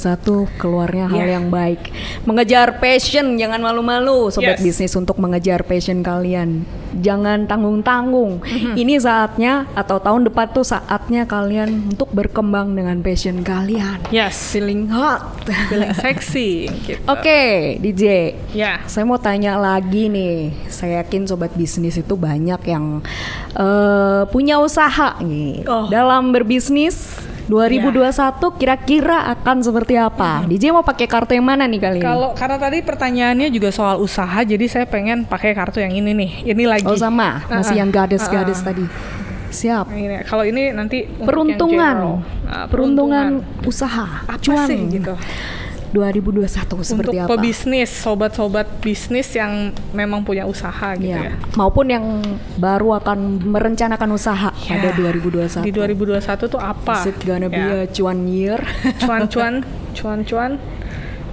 keluarnya 0.56 1.06
hal 1.06 1.22
Iya. 1.22 1.34
yang 1.38 1.46
baik. 1.48 1.86
Mengejar 2.24 2.76
passion, 2.76 3.36
jangan 3.36 3.62
malu-malu 3.62 4.28
sobat 4.28 4.58
Yes. 4.58 4.64
bisnis 4.64 4.92
untuk 4.94 5.16
mengejar 5.16 5.62
passion 5.62 6.02
kalian. 6.02 6.66
Jangan 6.98 7.46
tanggung-tanggung. 7.46 8.42
Mm-hmm. 8.42 8.74
Ini 8.74 8.94
saatnya 8.98 9.52
atau 9.72 10.02
tahun 10.02 10.26
depan 10.28 10.50
tuh 10.50 10.66
saatnya 10.66 11.24
kalian 11.24 11.94
untuk 11.94 12.10
berkembang 12.10 12.74
dengan 12.74 12.98
passion 13.00 13.40
kalian. 13.46 14.02
Yes, 14.10 14.52
Feeling 14.52 14.90
hot. 14.90 15.22
feeling 15.70 15.94
seksi 16.04 16.68
gitu. 16.84 17.00
Oke, 17.08 17.76
DJ. 17.80 18.34
Ya. 18.52 18.82
Saya 18.90 19.06
mau 19.06 19.18
tanya 19.18 19.56
lagi 19.56 20.10
nih. 20.10 20.52
Saya 20.68 21.02
yakin 21.04 21.24
sobat 21.30 21.54
bisnis 21.54 21.96
itu 21.96 22.14
banyak 22.18 22.60
yang 22.66 23.00
eh, 23.54 24.22
punya 24.28 24.58
usaha 24.58 25.16
nih. 25.22 25.64
Oh. 25.66 25.86
Dalam 25.88 26.34
berbisnis 26.34 27.16
2021 27.48 28.60
kira-kira 28.60 29.24
akan 29.32 29.64
seperti 29.64 29.96
apa? 29.96 30.44
DJ 30.44 30.70
mau 30.70 30.84
pakai 30.84 31.08
kartu 31.08 31.32
yang 31.32 31.48
mana 31.48 31.64
nih 31.64 31.80
kali 31.80 31.98
ini? 31.98 32.04
Kalau 32.04 32.36
karena 32.36 32.60
tadi 32.60 32.78
pertanyaannya 32.84 33.48
juga 33.48 33.72
soal 33.72 33.96
usaha, 34.04 34.44
jadi 34.44 34.64
saya 34.68 34.84
pengen 34.84 35.24
pakai 35.24 35.56
kartu 35.56 35.80
yang 35.80 35.96
ini 35.96 36.12
nih. 36.12 36.30
Ini 36.52 36.64
lagi. 36.68 36.84
Oh 36.84 36.94
sama, 36.94 37.40
masih 37.48 37.72
Uh-uh. 37.72 37.80
yang 37.80 37.88
gades-gades 37.88 38.60
Uh-uh. 38.60 38.68
tadi. 38.68 38.84
Siap. 39.48 39.88
Ini, 39.88 40.28
kalau 40.28 40.44
ini 40.44 40.76
nanti 40.76 41.08
Peruntungan. 41.08 42.20
Nah, 42.44 42.68
peruntungan 42.68 43.40
usaha. 43.64 44.28
Apa 44.28 44.36
cuan. 44.44 44.68
sih 44.68 44.76
gitu? 44.92 45.16
2021 45.90 46.44
seperti 46.82 46.92
untuk 46.94 47.12
apa? 47.18 47.30
pebisnis, 47.34 47.90
sobat-sobat 47.90 48.66
bisnis 48.78 49.28
yang 49.32 49.72
memang 49.90 50.22
punya 50.22 50.44
usaha 50.44 50.94
gitu 50.94 51.08
Ya. 51.10 51.32
ya. 51.32 51.34
Maupun 51.54 51.88
yang 51.88 52.04
baru 52.56 52.98
akan 52.98 53.18
merencanakan 53.44 54.08
usaha 54.12 54.50
pada 54.52 54.88
Ya. 54.88 54.92
2021. 54.92 55.64
Di 55.64 55.72
2021 55.72 56.46
tuh 56.46 56.60
apa? 56.60 57.00
Is 57.00 57.08
it 57.08 57.18
gonna 57.22 57.48
be 57.48 57.56
Ya. 57.56 57.84
a 57.84 57.88
cuan 57.88 58.24
year? 58.24 58.58
cuan-cuan, 59.02 59.64
cuan-cuan 59.92 60.60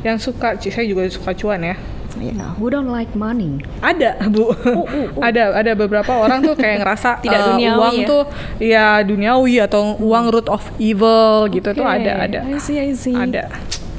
yang 0.01 0.17
suka, 0.17 0.55
saya 0.55 0.85
juga 0.85 1.05
suka 1.07 1.33
cuan 1.33 1.61
ya. 1.61 1.75
Yeah, 2.15 2.55
who 2.55 2.71
don't 2.71 2.87
like 2.87 3.11
money? 3.11 3.59
Ada, 3.83 4.15
Bu. 4.31 4.47
ada 5.27 5.51
ada 5.51 5.71
beberapa 5.75 6.15
orang 6.15 6.39
tuh 6.39 6.55
kayak 6.55 6.79
ngerasa 6.79 7.19
Tidak 7.27 7.35
eh, 7.35 7.47
duniawi 7.51 7.75
uang 7.75 7.95
ya? 7.99 8.07
tuh 8.07 8.21
ya 8.55 8.85
duniawi 9.03 9.55
atau 9.59 9.99
uang 9.99 10.31
root 10.31 10.47
of 10.47 10.63
evil 10.79 11.43
gitu 11.51 11.75
tuh 11.75 11.83
ada 11.83 12.23
ada. 12.23 12.39
I 12.47 12.55
see, 12.55 12.79
I 12.79 12.95
see. 12.95 13.11
Ada. 13.11 13.51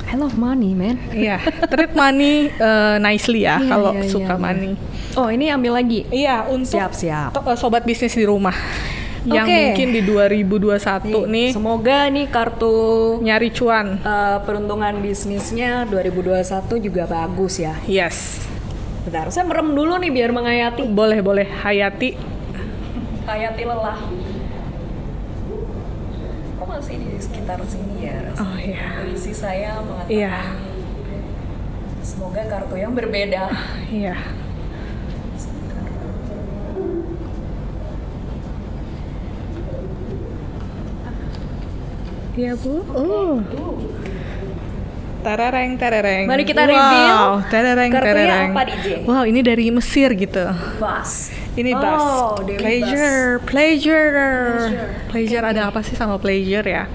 I 0.07 0.14
love 0.14 0.37
money, 0.37 0.71
man. 0.73 1.03
Iya, 1.11 1.42
treat 1.66 1.90
money 1.92 2.49
eh, 2.49 2.97
nicely 2.99 3.42
ya 3.42 3.59
Iya, 3.59 3.66
kalau 3.66 3.90
iya, 3.92 4.07
suka 4.07 4.35
iya. 4.35 4.40
money. 4.40 4.73
Oh, 5.12 5.27
ini 5.27 5.49
ambil 5.49 5.75
lagi. 5.75 6.07
Iya, 6.07 6.47
untuk 6.47 6.79
Siap, 6.79 6.92
siap. 6.92 7.31
to- 7.33 7.42
eh, 7.42 7.57
sobat 7.57 7.83
bisnis 7.83 8.12
di 8.12 8.23
rumah 8.23 8.55
yang 9.27 9.42
Oke. 9.42 9.59
mungkin 9.75 9.88
di 9.90 10.01
2021 10.07 11.27
nih 11.27 11.51
Semoga 11.51 12.07
nih 12.07 12.27
kartu 12.29 12.71
nyari 13.19 13.51
cuan. 13.51 13.99
eh, 13.99 14.38
peruntungan 14.40 14.95
bisnisnya 14.97 15.83
2021 15.85 16.79
juga 16.79 17.03
bagus 17.05 17.59
ya. 17.59 17.75
Yes. 17.85 18.47
Bentar, 19.03 19.31
saya 19.31 19.42
merem 19.42 19.71
dulu 19.71 19.97
nih 19.97 20.11
biar 20.11 20.31
menghayati. 20.31 20.87
Boleh, 20.87 21.19
boleh. 21.19 21.47
Hayati. 21.47 22.14
Hayati 23.25 23.62
lelah. 23.64 23.99
Kok 26.57 26.66
masih 26.69 26.95
di 26.97 27.15
sekitar 27.47 27.63
sini 27.71 28.11
ya? 28.11 28.19
Oh 28.43 28.59
iya. 28.59 29.07
Isi 29.07 29.31
saya 29.31 29.79
mengatakan 29.79 30.11
Iya. 30.11 30.35
semoga 32.03 32.43
kartu 32.43 32.75
yang 32.75 32.91
berbeda. 32.91 33.47
Iya. 33.87 34.19
Iya, 42.35 42.53
Bu. 42.59 42.83
Oh. 42.91 43.39
Terereng, 45.23 45.79
terereng. 45.79 46.27
Mari 46.27 46.43
kita 46.43 46.67
wow, 46.67 46.71
review. 46.75 47.15
Terereng. 47.47 47.91
apa, 48.51 48.63
DJ? 48.75 48.87
Wow, 49.07 49.23
ini 49.23 49.41
dari 49.47 49.71
Mesir 49.71 50.11
gitu. 50.19 50.51
Bas. 50.83 51.31
Ini 51.55 51.79
oh, 51.79 51.79
bus. 51.79 52.03
Dewi 52.43 52.59
pleasure, 52.59 53.39
pleasure, 53.47 54.11
pleasure. 55.15 55.43
ada 55.47 55.71
apa 55.71 55.81
sih 55.87 55.95
sama 55.95 56.19
pleasure 56.19 56.67
ya? 56.67 56.91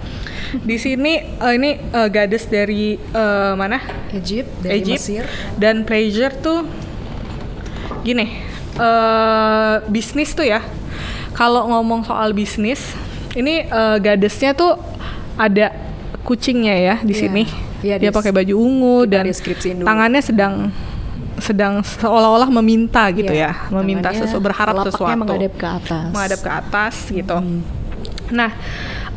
Di 0.53 0.75
sini 0.75 1.13
eh, 1.17 1.53
ini 1.55 1.79
eh, 1.79 2.07
gadis 2.07 2.45
dari 2.45 2.95
eh, 2.95 3.53
mana? 3.53 3.79
Egypt 4.11 4.49
dari 4.59 4.79
Egypt. 4.79 4.99
Mesir. 4.99 5.23
Dan 5.55 5.83
pleasure 5.83 6.33
tuh 6.35 6.67
gini, 8.01 8.27
eh 8.75 9.75
bisnis 9.87 10.33
tuh 10.33 10.43
ya. 10.43 10.59
Kalau 11.31 11.65
ngomong 11.67 12.03
soal 12.03 12.35
bisnis, 12.35 12.91
ini 13.33 13.63
eh, 13.63 13.97
gadesnya 13.97 14.51
tuh 14.51 14.75
ada 15.39 15.71
kucingnya 16.21 16.75
ya 16.75 16.95
di 16.99 17.13
Iya. 17.13 17.21
sini. 17.21 17.43
Iya, 17.81 17.95
Dia 17.97 18.11
pakai 18.13 18.29
baju 18.29 18.53
ungu 18.61 19.09
dan 19.09 19.25
tangannya 19.81 20.21
sedang 20.21 20.69
sedang 21.41 21.81
seolah-olah 21.81 22.45
meminta 22.53 23.09
gitu 23.09 23.33
Iya, 23.33 23.57
ya, 23.57 23.73
meminta 23.73 24.13
sesuatu, 24.13 24.37
berharap 24.45 24.85
sesuatu. 24.85 25.17
menghadap 25.17 25.53
ke 25.57 25.65
atas. 25.65 26.05
Menghadap 26.13 26.39
ke 26.45 26.51
atas 26.53 26.95
gitu. 27.09 27.37
Nah, 28.29 28.53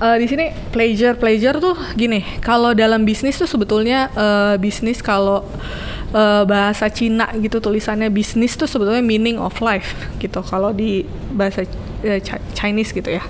eh, 0.00 0.16
di 0.18 0.26
sini 0.26 0.50
pleasure 0.70 1.14
pleasure 1.18 1.58
tuh 1.60 1.76
gini, 1.94 2.22
kalau 2.42 2.72
dalam 2.74 3.02
bisnis 3.06 3.38
tuh 3.38 3.46
sebetulnya 3.46 4.10
eh, 4.14 4.54
bisnis 4.58 4.98
kalau 5.02 5.44
eh, 6.14 6.42
bahasa 6.46 6.90
Cina 6.90 7.30
gitu 7.38 7.58
tulisannya 7.58 8.10
bisnis 8.10 8.54
tuh 8.54 8.66
sebetulnya 8.66 9.02
meaning 9.02 9.38
of 9.38 9.54
life 9.60 9.94
gitu. 10.18 10.40
Kalau 10.42 10.70
di 10.74 11.02
bahasa 11.34 11.66
Chi- 12.04 12.44
Chinese 12.52 12.92
gitu 12.92 13.08
ya, 13.08 13.24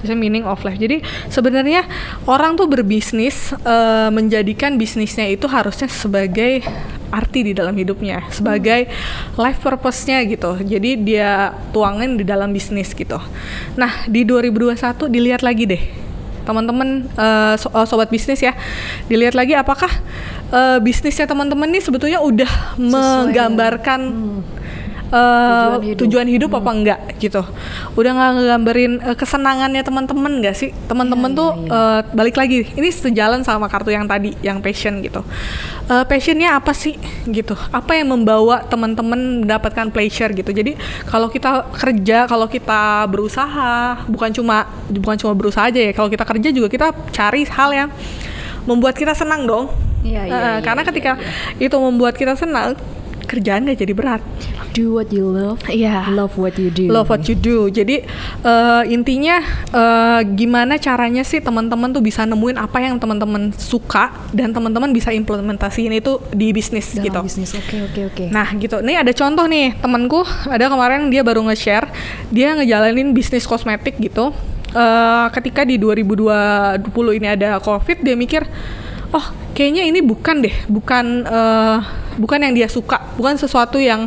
terusnya 0.00 0.16
meaning 0.16 0.48
of 0.48 0.56
life. 0.64 0.80
Jadi 0.80 1.04
sebenarnya 1.28 1.84
orang 2.24 2.56
tuh 2.56 2.64
berbisnis 2.64 3.52
eh, 3.52 4.08
menjadikan 4.08 4.80
bisnisnya 4.80 5.28
itu 5.28 5.44
harusnya 5.44 5.92
sebagai 5.92 6.64
arti 7.12 7.46
di 7.46 7.52
dalam 7.52 7.76
hidupnya, 7.76 8.24
sebagai 8.32 8.88
life 9.36 9.60
purpose-nya 9.60 10.24
gitu. 10.26 10.56
Jadi 10.56 11.04
dia 11.04 11.52
tuangin 11.70 12.16
di 12.16 12.24
dalam 12.24 12.50
bisnis 12.50 12.90
gitu. 12.96 13.20
Nah, 13.76 14.08
di 14.08 14.24
2021 14.24 15.06
dilihat 15.12 15.44
lagi 15.44 15.68
deh. 15.68 16.03
Teman-teman 16.44 17.08
eh, 17.10 17.54
so- 17.56 17.72
eh, 17.72 17.86
sobat 17.88 18.08
bisnis 18.08 18.40
ya, 18.40 18.52
dilihat 19.08 19.34
lagi 19.34 19.56
apakah 19.56 19.90
eh, 20.52 20.78
bisnisnya 20.78 21.24
teman-teman 21.24 21.66
ini 21.66 21.80
sebetulnya 21.80 22.20
udah 22.20 22.76
menggambarkan 22.78 24.00
eh, 25.14 25.20
Tujuan 25.46 25.82
hidup. 25.86 25.98
tujuan 26.02 26.26
hidup 26.26 26.50
apa 26.58 26.70
enggak 26.74 27.00
gitu. 27.22 27.42
Udah 27.94 28.10
nggak 28.10 28.30
ngegambarin 28.34 28.92
eh, 28.98 29.16
kesenangannya 29.16 29.82
teman-teman 29.86 30.32
nggak 30.42 30.56
sih? 30.58 30.70
Teman-teman 30.90 31.30
tuh 31.32 31.50
eh, 31.70 32.00
balik 32.10 32.34
lagi. 32.34 32.66
Ini 32.74 32.88
sejalan 32.90 33.46
sama 33.46 33.70
kartu 33.70 33.94
yang 33.94 34.10
tadi, 34.10 34.34
yang 34.42 34.58
passion 34.58 34.98
gitu. 35.00 35.22
Eh, 35.86 36.04
passionnya 36.04 36.58
apa 36.58 36.74
sih 36.74 36.98
gitu? 37.30 37.54
Apa 37.70 37.94
yang 37.94 38.10
membawa 38.10 38.66
teman-teman 38.66 39.46
mendapatkan 39.46 39.94
pleasure 39.94 40.34
gitu? 40.34 40.50
Jadi 40.50 40.74
kalau 41.06 41.30
kita 41.30 41.70
kerja, 41.70 42.26
kalau 42.26 42.50
kita 42.50 43.06
berusaha, 43.06 44.02
bukan 44.10 44.34
cuma 44.34 44.66
bukan 44.90 45.14
cuma 45.14 45.32
berusaha 45.38 45.70
aja 45.70 45.78
ya. 45.78 45.92
Kalau 45.94 46.10
kita 46.10 46.24
kerja 46.26 46.48
juga 46.50 46.66
kita 46.66 46.90
cari 47.14 47.46
hal 47.46 47.70
yang 47.70 47.88
membuat 48.64 48.96
kita 48.96 49.12
senang 49.14 49.44
dong. 49.44 49.68
Iya, 50.04 50.28
iya, 50.28 50.32
Eh, 50.32 50.40
iya, 50.40 50.52
karena 50.60 50.82
iya, 50.84 50.88
ketika 50.92 51.12
itu 51.56 51.76
membuat 51.80 52.12
kita 52.16 52.36
senang, 52.36 52.76
kerjaan 53.24 53.64
nggak 53.68 53.80
jadi 53.80 53.94
berat. 53.96 54.22
Do 54.76 54.98
what 54.98 55.10
you 55.10 55.28
love. 55.28 55.60
Iya. 55.70 56.08
Love 56.12 56.36
what 56.36 56.54
you 56.56 56.68
do. 56.70 56.88
Love 56.90 57.08
what 57.10 57.24
you 57.26 57.36
do. 57.36 57.68
Jadi 57.72 58.04
eh, 58.44 58.82
intinya 58.90 59.40
eh, 59.72 60.20
gimana 60.34 60.76
caranya 60.80 61.22
sih 61.22 61.40
teman-teman 61.40 61.90
tuh 61.92 62.02
bisa 62.04 62.24
nemuin 62.24 62.56
apa 62.60 62.78
yang 62.82 62.96
teman-teman 62.98 63.52
suka 63.56 64.12
dan 64.34 64.50
teman-teman 64.52 64.90
bisa 64.92 65.10
implementasiin 65.14 65.92
itu 65.94 66.20
di 66.32 66.50
bisnis 66.52 66.94
Dalam 66.94 67.04
gitu. 67.04 67.20
bisnis. 67.24 67.50
Oke, 67.56 67.76
oke, 67.84 68.00
oke. 68.12 68.24
Nah 68.32 68.48
gitu, 68.56 68.80
nih 68.82 69.00
ada 69.00 69.12
contoh 69.14 69.44
nih 69.48 69.76
temanku 69.78 70.22
ada 70.50 70.66
kemarin 70.68 71.08
dia 71.12 71.22
baru 71.22 71.44
nge-share 71.48 71.88
dia 72.32 72.54
ngejalanin 72.54 73.14
bisnis 73.14 73.46
kosmetik 73.46 73.96
gitu. 74.00 74.34
Eh, 74.74 75.26
ketika 75.30 75.62
di 75.62 75.78
2020 75.78 77.18
ini 77.22 77.30
ada 77.30 77.62
covid 77.62 78.02
dia 78.02 78.18
mikir, 78.18 78.42
oh 79.14 79.43
kayaknya 79.54 79.86
ini 79.86 80.02
bukan 80.02 80.42
deh, 80.42 80.54
bukan 80.66 81.22
eh, 81.24 81.78
bukan 82.18 82.38
yang 82.42 82.54
dia 82.54 82.68
suka, 82.70 82.98
bukan 83.18 83.34
sesuatu 83.38 83.78
yang 83.78 84.06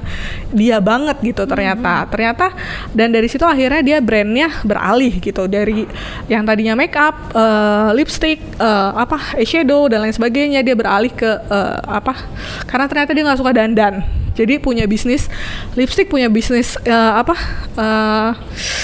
dia 0.51 0.79
banget 0.83 1.17
gitu 1.23 1.47
ternyata. 1.47 2.07
Ternyata 2.11 2.51
dan 2.91 3.15
dari 3.15 3.27
situ 3.31 3.43
akhirnya 3.47 3.81
dia 3.81 3.97
brandnya 4.03 4.51
beralih 4.63 5.17
gitu 5.19 5.47
dari 5.47 5.87
yang 6.27 6.43
tadinya 6.43 6.75
make 6.75 6.95
up, 6.95 7.15
eh, 7.31 7.89
lipstick, 7.95 8.39
eh, 8.59 8.91
apa 8.93 9.39
eyeshadow 9.39 9.87
dan 9.87 10.03
lain 10.03 10.13
sebagainya 10.13 10.61
dia 10.61 10.75
beralih 10.75 11.11
ke 11.11 11.31
eh, 11.47 11.79
apa? 11.87 12.13
Karena 12.67 12.85
ternyata 12.91 13.11
dia 13.15 13.23
nggak 13.23 13.39
suka 13.39 13.55
dandan. 13.55 14.03
Jadi 14.37 14.61
punya 14.61 14.85
bisnis 14.85 15.25
lipstick, 15.73 16.13
punya 16.13 16.29
bisnis 16.29 16.77
eh, 16.85 17.11
apa? 17.17 17.33
eh, 17.73 18.31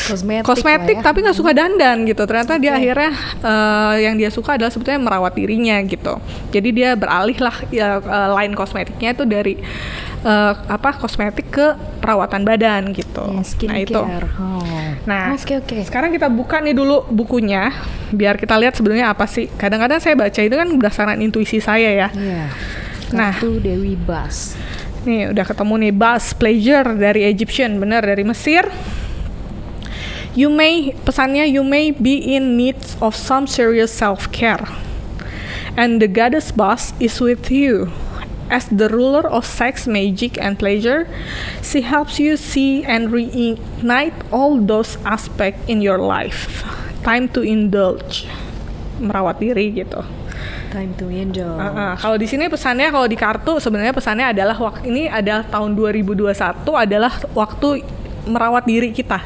Kosmetik, 0.03 0.43
kosmetik 0.43 0.97
ya. 0.99 1.03
tapi 1.05 1.23
nggak 1.23 1.37
suka 1.37 1.55
dandan 1.55 2.03
gitu 2.03 2.27
ternyata 2.27 2.59
dia 2.59 2.75
akhirnya 2.75 3.11
eh, 3.39 3.95
yang 4.03 4.19
dia 4.19 4.27
suka 4.27 4.59
adalah 4.59 4.67
sebetulnya 4.67 4.99
merawat 4.99 5.31
dirinya 5.31 5.79
gitu 5.87 6.19
jadi 6.53 6.69
dia 6.69 6.89
beralih 6.93 7.37
lah 7.41 7.55
ya, 7.73 7.97
eh, 7.97 8.29
line 8.37 8.53
kosmetiknya 8.53 9.17
itu 9.17 9.25
dari 9.25 9.57
eh, 10.23 10.53
apa 10.53 10.93
kosmetik 11.01 11.49
ke 11.49 11.67
perawatan 11.99 12.45
badan 12.45 12.93
gitu 12.93 13.25
Ya, 13.33 13.41
nah 13.71 13.77
itu. 13.79 13.99
Oh. 13.99 14.61
Nah, 15.03 15.35
oke 15.35 15.63
oke. 15.63 15.77
sekarang 15.83 16.15
kita 16.15 16.27
buka 16.31 16.59
nih 16.63 16.75
dulu 16.75 17.07
bukunya 17.11 17.71
biar 18.13 18.37
kita 18.37 18.55
lihat 18.59 18.77
sebenarnya 18.77 19.11
apa 19.11 19.25
sih. 19.25 19.49
Kadang-kadang 19.57 19.99
saya 19.99 20.15
baca 20.15 20.39
itu 20.39 20.55
kan 20.55 20.69
berdasarkan 20.69 21.17
intuisi 21.19 21.59
saya 21.59 21.91
ya. 21.91 22.07
Iya. 22.13 22.45
Nah. 23.11 23.33
Kartu 23.35 23.59
Dewi 23.59 23.95
Bas. 23.95 24.55
Nih 25.03 25.31
udah 25.35 25.45
ketemu 25.45 25.73
nih 25.87 25.93
Bas 25.93 26.31
Pleasure 26.31 26.87
dari 26.95 27.27
Egyptian, 27.27 27.79
bener 27.79 28.03
dari 28.03 28.23
Mesir. 28.23 28.63
You 30.33 30.49
may 30.49 30.97
pesannya 31.05 31.45
you 31.45 31.61
may 31.61 31.93
be 31.93 32.17
in 32.17 32.57
need 32.57 32.79
of 33.03 33.13
some 33.13 33.45
serious 33.45 33.93
self-care. 33.93 34.82
And 35.73 35.97
the 35.97 36.07
goddess 36.07 36.53
Bas 36.53 36.93
is 37.01 37.17
with 37.17 37.49
you. 37.49 37.89
As 38.53 38.69
the 38.69 38.85
ruler 38.91 39.25
of 39.25 39.49
sex, 39.49 39.89
magic, 39.89 40.37
and 40.37 40.59
pleasure, 40.59 41.09
she 41.65 41.81
helps 41.81 42.21
you 42.21 42.37
see 42.37 42.85
and 42.85 43.09
reignite 43.09 44.13
all 44.29 44.61
those 44.61 45.01
aspects 45.01 45.65
in 45.65 45.81
your 45.81 45.97
life. 45.97 46.61
Time 47.01 47.25
to 47.33 47.41
indulge, 47.41 48.29
merawat 49.01 49.41
diri 49.41 49.73
gitu. 49.73 50.05
Time 50.69 50.93
to 50.97 51.09
enjoy. 51.09 51.57
Uh-uh. 51.57 51.97
Kalau 51.97 52.17
di 52.21 52.29
sini 52.29 52.45
pesannya 52.45 52.93
kalau 52.93 53.09
di 53.09 53.17
kartu 53.17 53.57
sebenarnya 53.57 53.93
pesannya 53.93 54.29
adalah 54.29 54.57
waktu 54.57 54.89
ini 54.89 55.03
adalah 55.09 55.45
tahun 55.49 55.73
2021 55.73 56.33
adalah 56.69 57.13
waktu 57.33 57.81
merawat 58.27 58.63
diri 58.67 58.89
kita. 58.91 59.19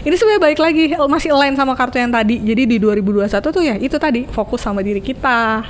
Ini 0.00 0.14
sebenarnya 0.16 0.42
baik 0.42 0.58
lagi 0.60 0.84
masih 0.96 1.30
align 1.36 1.54
sama 1.56 1.76
kartu 1.76 2.00
yang 2.00 2.12
tadi. 2.12 2.40
Jadi 2.40 2.62
di 2.64 2.76
2021 2.80 3.28
tuh 3.52 3.62
ya 3.62 3.76
itu 3.76 3.96
tadi 4.00 4.24
fokus 4.28 4.64
sama 4.64 4.80
diri 4.80 5.00
kita. 5.00 5.64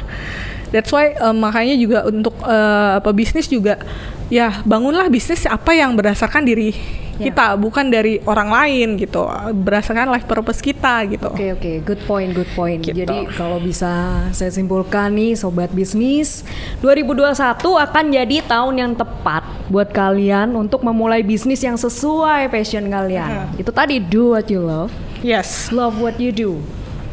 That's 0.70 0.90
why 0.94 1.18
eh, 1.18 1.34
makanya 1.34 1.74
juga 1.74 1.98
untuk 2.06 2.34
eh, 2.46 2.98
pebisnis 3.02 3.50
juga 3.50 3.82
ya 4.30 4.62
bangunlah 4.62 5.10
bisnis 5.10 5.44
apa 5.44 5.74
yang 5.74 5.92
berdasarkan 5.92 6.46
diri 6.46 6.72
Ya. 7.20 7.28
kita 7.28 7.52
bukan 7.60 7.92
dari 7.92 8.16
orang 8.24 8.48
lain 8.48 8.96
gitu. 8.96 9.28
Berdasarkan 9.60 10.08
life 10.08 10.24
purpose 10.24 10.64
kita 10.64 11.04
gitu. 11.04 11.28
Oke 11.28 11.52
oke, 11.52 11.72
good 11.84 12.00
point, 12.08 12.32
good 12.32 12.48
point. 12.56 12.80
Gitu. 12.80 12.96
Jadi 12.96 13.28
kalau 13.36 13.60
bisa 13.60 14.24
saya 14.32 14.48
simpulkan 14.48 15.12
nih 15.12 15.36
sobat 15.36 15.68
bisnis, 15.68 16.40
2021 16.80 17.36
akan 17.76 18.04
jadi 18.08 18.36
tahun 18.40 18.74
yang 18.74 18.92
tepat 18.96 19.44
buat 19.68 19.92
kalian 19.92 20.56
untuk 20.56 20.80
memulai 20.80 21.20
bisnis 21.20 21.60
yang 21.60 21.76
sesuai 21.76 22.48
passion 22.48 22.88
kalian. 22.88 23.52
Itu 23.60 23.68
tadi 23.68 24.00
do 24.00 24.32
what 24.32 24.48
you 24.48 24.64
love, 24.64 24.88
Yes. 25.20 25.68
love 25.68 26.00
what 26.00 26.16
you 26.16 26.32
do. 26.32 26.56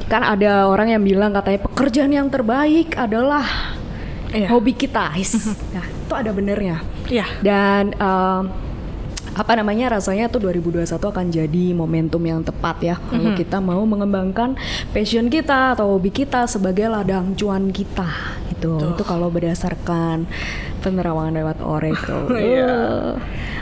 Kan 0.07 0.23
ada 0.23 0.71
orang 0.71 0.95
yang 0.95 1.03
bilang 1.03 1.35
katanya 1.35 1.67
pekerjaan 1.67 2.15
yang 2.15 2.31
terbaik 2.31 2.95
adalah 2.95 3.43
Iya. 4.31 4.47
hobi 4.51 4.71
kita. 4.71 5.11
nah, 5.75 5.83
itu 5.83 6.13
ada 6.15 6.31
benernya. 6.31 6.79
Iya. 7.07 7.25
Dan 7.39 7.93
em, 7.93 8.43
apa 9.33 9.53
namanya 9.53 9.93
rasanya 9.93 10.25
tuh 10.27 10.41
2021 10.41 10.97
akan 10.97 11.25
jadi 11.29 11.65
momentum 11.71 12.17
yang 12.19 12.41
tepat 12.41 12.77
ya 12.81 12.95
kalau 12.97 13.29
Mhm. 13.31 13.37
kita 13.37 13.61
mau 13.61 13.85
mengembangkan 13.85 14.57
passion 14.89 15.29
kita 15.29 15.77
atau 15.77 15.93
hobi 15.93 16.09
kita 16.09 16.49
sebagai 16.49 16.89
ladang 16.89 17.37
cuan 17.37 17.69
kita 17.69 18.09
gitu. 18.49 18.81
Itu 18.81 19.03
kalau 19.05 19.29
berdasarkan 19.29 20.25
penerawangan 20.81 21.37
lewat 21.37 21.57
Oracle. 21.61 22.25
Iya. 22.33 22.65
Eh, 22.65 23.11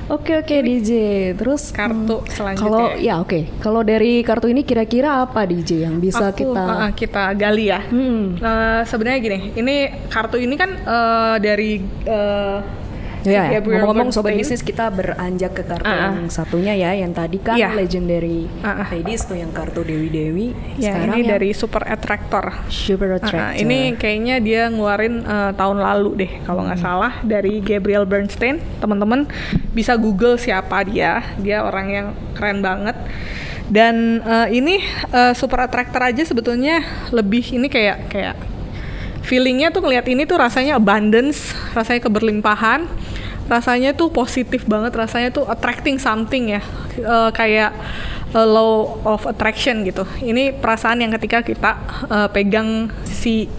Oke 0.06 0.38
oke 0.38 0.62
DJ. 0.62 0.92
Terus 1.34 1.74
Kartu 1.74 2.22
hmm, 2.22 2.30
selanjutnya. 2.30 2.62
Kalau 2.62 2.86
ya 2.94 3.14
oke. 3.18 3.40
Kalau 3.58 3.82
dari 3.82 4.22
kartu 4.22 4.46
ini 4.46 4.62
kira-kira 4.62 5.26
apa 5.26 5.50
DJ 5.50 5.82
yang 5.82 5.98
bisa 5.98 6.30
Aku, 6.30 6.46
kita 6.46 6.62
uh, 6.62 6.92
kita 6.94 7.34
gali 7.34 7.74
ya. 7.74 7.82
Hmm. 7.82 8.38
Eh, 8.38 8.82
sebenarnya 8.86 9.18
gini, 9.18 9.40
ini 9.58 9.76
kartu 10.08 10.38
ini 10.38 10.54
kan 10.54 10.78
eh, 10.78 11.36
dari 11.42 11.82
eh, 12.06 12.58
Ya, 13.26 13.50
ya. 13.50 13.58
Gabriel 13.58 13.82
ngomong-ngomong 13.82 14.10
sobat 14.10 14.34
bisnis 14.34 14.62
kita 14.62 14.88
beranjak 14.88 15.52
ke 15.52 15.64
kartu 15.64 15.84
Ah, 15.84 15.92
ah. 15.92 16.12
yang 16.14 16.30
satunya 16.30 16.74
ya, 16.74 16.94
yang 16.94 17.10
tadi 17.10 17.38
kan 17.38 17.58
Iya. 17.58 17.74
legendary 17.74 18.46
Ah, 18.62 18.86
ah. 18.86 18.88
ladies 18.88 19.26
tuh 19.26 19.34
yang 19.34 19.50
kartu 19.50 19.82
Dewi 19.82 20.08
Dewi. 20.08 20.48
Ya, 20.78 20.94
Sekarang 20.94 21.10
ini 21.12 21.20
yang 21.20 21.32
dari 21.32 21.50
Super 21.52 21.84
Attractor. 21.84 22.46
Super 22.68 23.10
Uh, 23.10 23.18
Attractor. 23.18 23.58
ini 23.58 23.80
kayaknya 23.96 24.36
dia 24.38 24.62
ngeluarin 24.68 25.22
eh, 25.22 25.52
tahun 25.54 25.78
lalu 25.80 26.10
deh 26.18 26.32
kalau 26.44 26.62
nggak 26.64 26.78
Hmm. 26.78 26.88
salah 26.88 27.14
dari 27.22 27.60
Gabriel 27.60 28.06
Bernstein. 28.06 28.62
Teman-teman 28.78 29.26
bisa 29.72 29.96
Google 29.96 30.38
siapa 30.38 30.82
dia. 30.82 31.26
Dia 31.38 31.62
orang 31.62 31.88
yang 31.90 32.08
keren 32.32 32.62
banget. 32.62 32.94
Dan 33.66 34.22
eh, 34.22 34.54
ini 34.54 34.78
eh, 35.10 35.34
Super 35.34 35.66
Attractor 35.66 36.00
aja 36.04 36.22
sebetulnya 36.22 36.86
lebih 37.10 37.42
ini 37.52 37.66
kayak 37.66 38.08
kayak 38.08 38.36
feelingnya 39.22 39.70
tuh 39.70 39.82
ngeliat 39.82 40.06
ini 40.06 40.24
tuh 40.24 40.38
rasanya 40.38 40.78
abundance, 40.78 41.50
rasanya 41.74 41.98
keberlimpahan, 42.00 42.86
rasanya 43.46 43.94
tuh 43.94 44.10
positif 44.10 44.66
banget, 44.66 44.94
rasanya 44.98 45.30
tuh 45.30 45.46
attracting 45.46 46.02
something 46.02 46.58
ya, 46.58 46.62
Eh, 46.96 47.30
kayak 47.36 47.76
eh, 48.32 48.48
law 48.48 48.96
of 49.04 49.28
attraction 49.28 49.84
gitu. 49.84 50.08
Ini 50.24 50.56
perasaan 50.56 51.04
yang 51.04 51.12
ketika 51.20 51.44
kita 51.44 51.72
eh, 52.08 52.28
pegang 52.32 52.88
si 53.04 53.52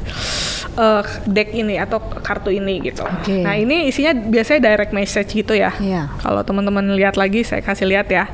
eh, 0.77 1.03
deck 1.29 1.53
ini 1.53 1.77
atau 1.77 2.01
kartu 2.01 2.49
ini 2.49 2.81
gitu. 2.81 3.05
Oke. 3.05 3.45
Nah 3.45 3.61
ini 3.61 3.93
isinya 3.93 4.17
biasanya 4.17 4.61
direct 4.73 4.93
message 4.97 5.37
gitu 5.37 5.53
ya. 5.53 5.73
Iya. 5.77 6.09
Kalau 6.25 6.41
teman-teman 6.43 6.97
lihat 6.97 7.21
lagi, 7.21 7.45
saya 7.45 7.61
kasih 7.61 7.89
lihat 7.89 8.09
ya. 8.09 8.25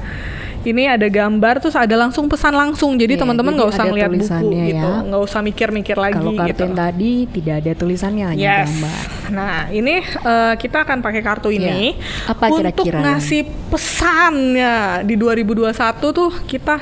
Ini 0.62 0.94
ada 0.94 1.06
gambar 1.06 1.58
terus 1.58 1.74
ada 1.74 1.94
langsung 1.94 2.30
pesan 2.30 2.54
langsung. 2.54 2.94
Jadi 2.94 3.18
Iya, 3.18 3.20
teman-teman 3.26 3.52
nggak 3.52 3.70
usah 3.70 3.84
ngeliat 3.84 4.10
buku 4.10 4.48
gitu, 4.62 4.88
ya. 4.88 5.02
nggak 5.02 5.22
usah 5.22 5.40
mikir-mikir 5.42 5.96
lagi 5.98 6.22
kalau 6.22 6.32
kartu 6.38 6.54
gitu. 6.54 6.64
tadi 6.72 7.12
tidak 7.28 7.54
ada 7.66 7.72
tulisannya 7.74 8.24
hanya 8.30 8.42
Yes. 8.42 8.70
gambar. 8.70 8.98
Nah, 9.32 9.64
ini 9.72 10.04
eh, 10.04 10.54
kita 10.60 10.84
akan 10.84 11.00
pakai 11.00 11.22
kartu 11.24 11.48
ini 11.48 11.96
Iya. 11.96 12.30
Apa 12.36 12.52
untuk 12.52 12.60
kira-kira 12.84 12.98
ngasih 13.00 13.42
pesannya 13.72 14.74
di 15.02 15.14
2021 15.16 15.72
tuh 16.12 16.30
kita 16.44 16.76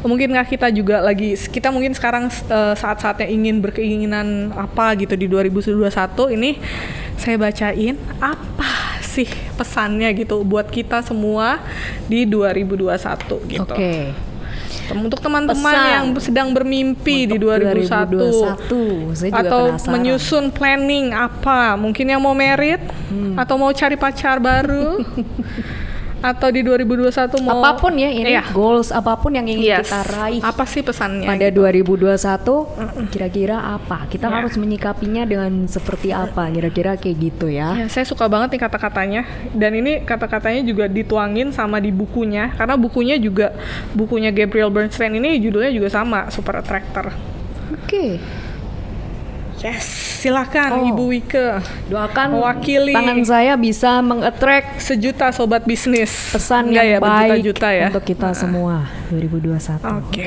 mungkin 0.00 0.34
nggak 0.34 0.48
kita 0.50 0.68
juga 0.70 0.98
lagi 0.98 1.36
kita 1.36 1.68
mungkin 1.68 1.92
sekarang 1.92 2.26
eh, 2.28 2.74
saat-saatnya 2.74 3.28
ingin 3.28 3.60
berkeinginan 3.60 4.50
apa 4.50 4.96
gitu 4.96 5.14
di 5.14 5.28
2021 5.28 6.34
ini 6.34 6.58
saya 7.14 7.38
bacain 7.38 7.94
apa 8.18 8.66
sih 9.12 9.28
pesannya 9.54 10.08
gitu 10.16 10.40
buat 10.42 10.66
kita 10.66 11.04
semua 11.04 11.60
di 12.08 12.24
2021 12.24 12.96
gitu. 13.46 13.60
Oke. 13.68 14.16
Untuk 14.90 15.20
teman-teman 15.20 15.76
yang 15.90 16.04
sedang 16.18 16.48
bermimpi 16.50 17.24
di 17.24 17.36
Untuk 17.36 17.48
2021, 17.54 19.12
2021. 19.12 19.14
Saya 19.14 19.30
juga 19.30 19.40
atau 19.40 19.62
penasaran. 19.70 19.92
menyusun 19.92 20.44
planning 20.48 21.06
apa, 21.12 21.76
mungkin 21.76 22.08
yang 22.08 22.20
mau 22.20 22.32
merit 22.32 22.80
Hmm. 23.06 23.36
atau 23.36 23.56
mau 23.56 23.68
cari 23.70 23.94
pacar 23.94 24.40
baru 24.40 25.04
atau 26.22 26.48
di 26.48 26.62
2021 26.62 27.42
mau 27.42 27.60
apa 27.60 27.76
pun 27.76 27.92
ya 27.92 28.08
ini 28.08 28.30
Iya. 28.30 28.48
goals 28.50 28.88
apa 28.88 29.18
pun 29.18 29.34
yang 29.34 29.44
ingin 29.44 29.66
Yes. 29.76 29.90
kita 29.90 30.00
raih 30.08 30.40
Apa 30.40 30.64
sih 30.64 30.80
pesannya? 30.80 31.26
pada 31.26 31.50
gitu? 31.50 31.60
2021 31.60 32.70
kira-kira 33.10 33.58
apa? 33.74 34.06
Kita 34.06 34.26
Ya. 34.26 34.34
harus 34.38 34.54
menyikapinya 34.54 35.22
dengan 35.22 35.66
seperti 35.66 36.10
apa? 36.10 36.46
Kira-kira 36.48 36.94
kayak 36.94 37.16
gitu 37.18 37.46
ya. 37.46 37.74
Ya, 37.74 37.86
saya 37.86 38.06
suka 38.06 38.26
banget 38.26 38.54
nih 38.54 38.62
kata-katanya 38.62 39.22
dan 39.52 39.74
ini 39.74 40.02
kata-katanya 40.02 40.62
juga 40.62 40.86
dituangin 40.86 41.50
sama 41.50 41.76
di 41.76 41.90
bukunya 41.90 42.54
karena 42.54 42.74
bukunya 42.74 43.18
juga 43.18 43.50
bukunya 43.92 44.30
Gabriel 44.30 44.70
Bernstein 44.70 45.12
ini 45.14 45.36
judulnya 45.36 45.70
juga 45.70 45.88
sama 45.88 46.30
Super 46.30 46.62
Attractor. 46.62 47.10
Oke. 47.74 48.22
Yes, 49.62 49.86
silakan 50.18 50.70
Oh. 50.74 50.88
Ibu 50.90 51.04
Wike. 51.08 51.46
Doakan 51.86 52.34
Mewakili. 52.34 52.90
tangan 52.92 53.22
saya 53.22 53.54
bisa 53.54 54.02
mengattract 54.02 54.82
sejuta 54.82 55.30
sobat 55.30 55.62
bisnis 55.62 56.10
pesan 56.28 56.68
Enggak 56.68 56.82
yang 56.82 56.92
ya, 56.92 56.98
baik 56.98 57.30
berjuta-juta 57.38 57.68
ya 57.70 57.86
untuk 57.88 58.04
kita 58.04 58.28
semua 58.34 58.90
2021. 59.08 59.86
Oke. 60.02 60.26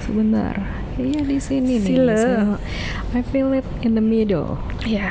Sebentar. 0.00 0.54
Iya 0.92 1.20
di 1.22 1.38
sini 1.38 1.78
nih. 1.78 1.88
Sila. 1.88 2.14
Saya- 2.18 2.58
I 3.12 3.22
feel 3.24 3.54
it 3.54 3.64
in 3.80 3.94
the 3.94 4.02
middle. 4.02 4.58
ya 4.82 5.08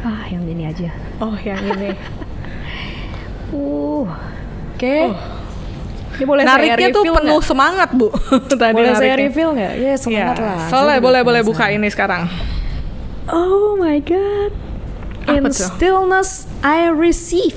Ah, 0.00 0.22
yang 0.26 0.42
ini 0.44 0.62
aja. 0.64 0.90
oh 1.18 1.34
yang 1.36 1.58
ini 1.58 1.94
Uh. 3.52 4.06
Oke. 4.72 4.96
Oh. 5.04 5.14
Ini 6.22 6.24
boleh 6.24 6.44
saya 6.44 6.54
nariknya 6.54 6.88
tuh 6.88 7.02
reveal 7.02 7.16
penuh 7.18 7.34
nggak? 7.34 7.48
semangat 7.50 7.88
bu 7.90 8.08
tadi 8.62 8.72
Boleh 8.72 8.94
saya 8.94 9.12
nariknya. 9.12 9.26
reveal 9.26 9.50
nggak? 9.52 9.72
Ya 9.76 9.92
semangat 9.96 10.36
Ya, 10.36 10.44
lah. 10.44 10.56
Saya 10.56 10.70
soalnya 10.70 10.98
boleh 11.00 11.20
boleh 11.20 11.42
buka 11.42 11.64
ini 11.68 11.88
sekarang 11.88 12.22
Oh 13.24 13.74
my 13.74 13.98
god. 13.98 14.54
In 15.28 15.42
tuh? 15.44 15.54
stillness 15.54 16.30
I 16.60 16.86
receive. 16.88 17.54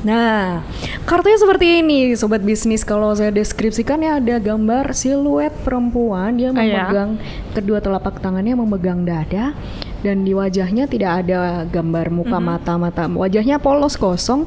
Nah, 0.00 0.66
kartunya 1.04 1.34
seperti 1.36 1.78
ini, 1.78 2.10
sobat 2.12 2.40
bisnis. 2.40 2.82
Kalau 2.82 3.10
saya 3.12 3.30
deskripsikan 3.30 3.98
ya 3.98 4.18
ada 4.18 4.36
gambar 4.36 4.90
siluet 4.92 5.54
perempuan 5.60 6.34
dia 6.34 6.50
Ah, 6.50 6.58
ya. 6.58 6.86
memegang 6.86 7.10
kedua 7.52 7.78
telapak 7.78 8.18
tangannya 8.18 8.54
memegang 8.56 9.02
dada 9.02 9.54
dan 10.02 10.22
di 10.22 10.34
wajahnya 10.34 10.84
tidak 10.84 11.22
ada 11.22 11.62
gambar 11.64 12.10
muka 12.10 12.36
Mhm. 12.36 12.44
mata 12.44 12.74
mata 12.74 13.06
wajahnya 13.06 13.56
polos 13.56 13.94
kosong 13.94 14.44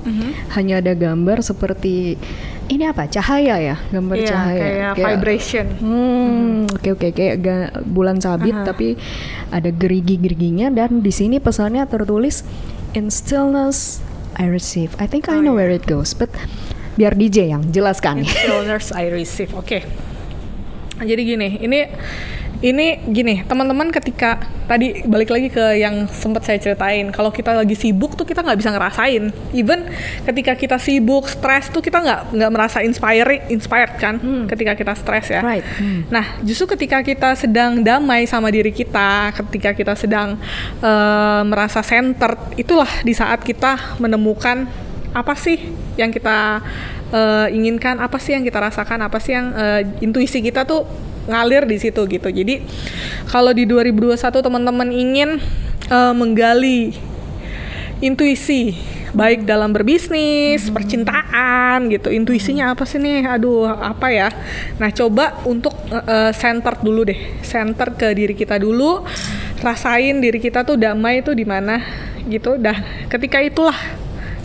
hanya 0.51 0.77
ada 0.77 0.91
gambar 0.91 1.39
seperti 1.39 2.19
ini 2.65 2.83
apa 2.83 3.05
cahaya 3.05 3.55
ya 3.57 3.75
gambar 3.87 4.17
Iya, 4.17 4.27
cahaya 4.27 4.63
kayak 4.91 4.95
vibration. 4.97 5.65
Hmm, 5.79 6.65
oke 6.67 6.89
oke 6.91 7.07
kayak 7.09 7.35
ga- 7.39 7.71
bulan 7.81 8.17
sabit 8.17 8.51
Aha. 8.53 8.65
tapi 8.65 8.99
ada 9.47 9.69
gerigi-geriginya 9.69 10.67
dan 10.69 10.99
di 10.99 11.09
sini 11.09 11.37
pesannya 11.37 11.85
tertulis 11.85 12.41
in 12.91 13.07
stillness 13.07 14.01
I 14.35 14.45
receive. 14.45 14.91
I 14.97 15.05
think 15.05 15.27
I 15.27 15.37
Oh, 15.37 15.41
know 15.41 15.53
iya. 15.53 15.59
where 15.61 15.71
it 15.71 15.85
goes, 15.85 16.11
but 16.11 16.27
biar 16.93 17.13
DJ 17.13 17.47
yang 17.49 17.63
jelaskan. 17.69 18.25
Stillness 18.25 18.91
I 18.91 19.07
receive. 19.07 19.53
Oke. 19.53 19.87
Jadi 20.97 21.21
gini, 21.23 21.59
ini 21.61 21.79
ini 22.63 23.03
gini, 23.11 23.43
teman-teman 23.43 23.91
ketika 23.91 24.39
tadi 24.65 25.03
balik 25.03 25.29
lagi 25.29 25.51
ke 25.51 25.75
yang 25.75 26.07
sempat 26.07 26.47
saya 26.47 26.57
ceritain, 26.57 27.11
kalau 27.11 27.29
kita 27.29 27.51
lagi 27.51 27.75
sibuk 27.75 28.15
tuh 28.15 28.23
kita 28.23 28.41
nggak 28.41 28.59
bisa 28.59 28.71
ngerasain. 28.71 29.23
Even 29.51 29.87
ketika 30.23 30.55
kita 30.55 30.77
sibuk, 30.79 31.27
stres 31.27 31.67
tuh 31.67 31.83
kita 31.83 31.99
nggak 31.99 32.21
nggak 32.31 32.51
merasa 32.51 32.79
inspiring, 32.79 33.51
inspired 33.51 33.93
kan? 33.99 34.15
Ketika 34.47 34.73
kita 34.77 34.93
stres 34.95 35.27
ya. 35.31 35.43
Right. 35.43 35.65
Hmm. 35.77 36.07
Nah, 36.07 36.39
justru 36.47 36.77
ketika 36.79 37.03
kita 37.03 37.35
sedang 37.35 37.83
damai 37.83 38.23
sama 38.23 38.47
diri 38.47 38.71
kita, 38.71 39.35
ketika 39.35 39.75
kita 39.75 39.93
sedang 39.99 40.39
eh, 40.79 41.41
merasa 41.43 41.83
centered, 41.83 42.39
itulah 42.55 42.89
di 43.03 43.11
saat 43.11 43.43
kita 43.43 43.99
menemukan 43.99 44.67
apa 45.15 45.31
sih 45.39 45.59
yang 45.95 46.11
kita 46.11 46.59
eh, 47.11 47.47
inginkan, 47.55 47.99
apa 47.99 48.19
sih 48.19 48.35
yang 48.35 48.43
kita 48.43 48.59
rasakan, 48.63 48.99
apa 49.03 49.17
sih 49.19 49.35
yang 49.35 49.51
eh, 49.55 49.81
intuisi 50.03 50.39
kita 50.39 50.63
tuh 50.63 50.83
ngalir 51.25 51.65
di 51.65 51.77
situ 51.81 52.01
gitu. 52.05 52.29
Jadi 52.29 52.61
kalau 53.29 53.51
di 53.51 53.65
2021 53.65 54.17
teman-teman 54.45 54.89
ingin 54.93 55.29
eh, 55.89 56.13
menggali 56.13 56.95
intuisi 58.03 58.75
baik 59.15 59.47
dalam 59.47 59.71
berbisnis, 59.71 60.67
percintaan 60.67 61.87
gitu. 61.87 62.11
Intuisinya 62.11 62.75
apa 62.75 62.83
sih 62.83 62.99
nih? 62.99 63.23
Aduh, 63.23 63.63
apa 63.63 64.11
ya? 64.11 64.27
Nah, 64.75 64.91
coba 64.91 65.39
untuk 65.47 65.73
eh, 65.89 66.31
center 66.35 66.75
dulu 66.83 67.07
deh. 67.07 67.39
Center 67.41 67.95
ke 67.95 68.11
diri 68.11 68.35
kita 68.35 68.59
dulu. 68.59 69.07
Rasain 69.63 70.19
diri 70.19 70.37
kita 70.37 70.67
tuh 70.67 70.75
damai 70.75 71.23
tuh 71.23 71.33
di 71.33 71.47
mana 71.47 71.79
gitu. 72.27 72.59
Dah 72.59 73.07
ketika 73.07 73.39
itulah 73.39 73.75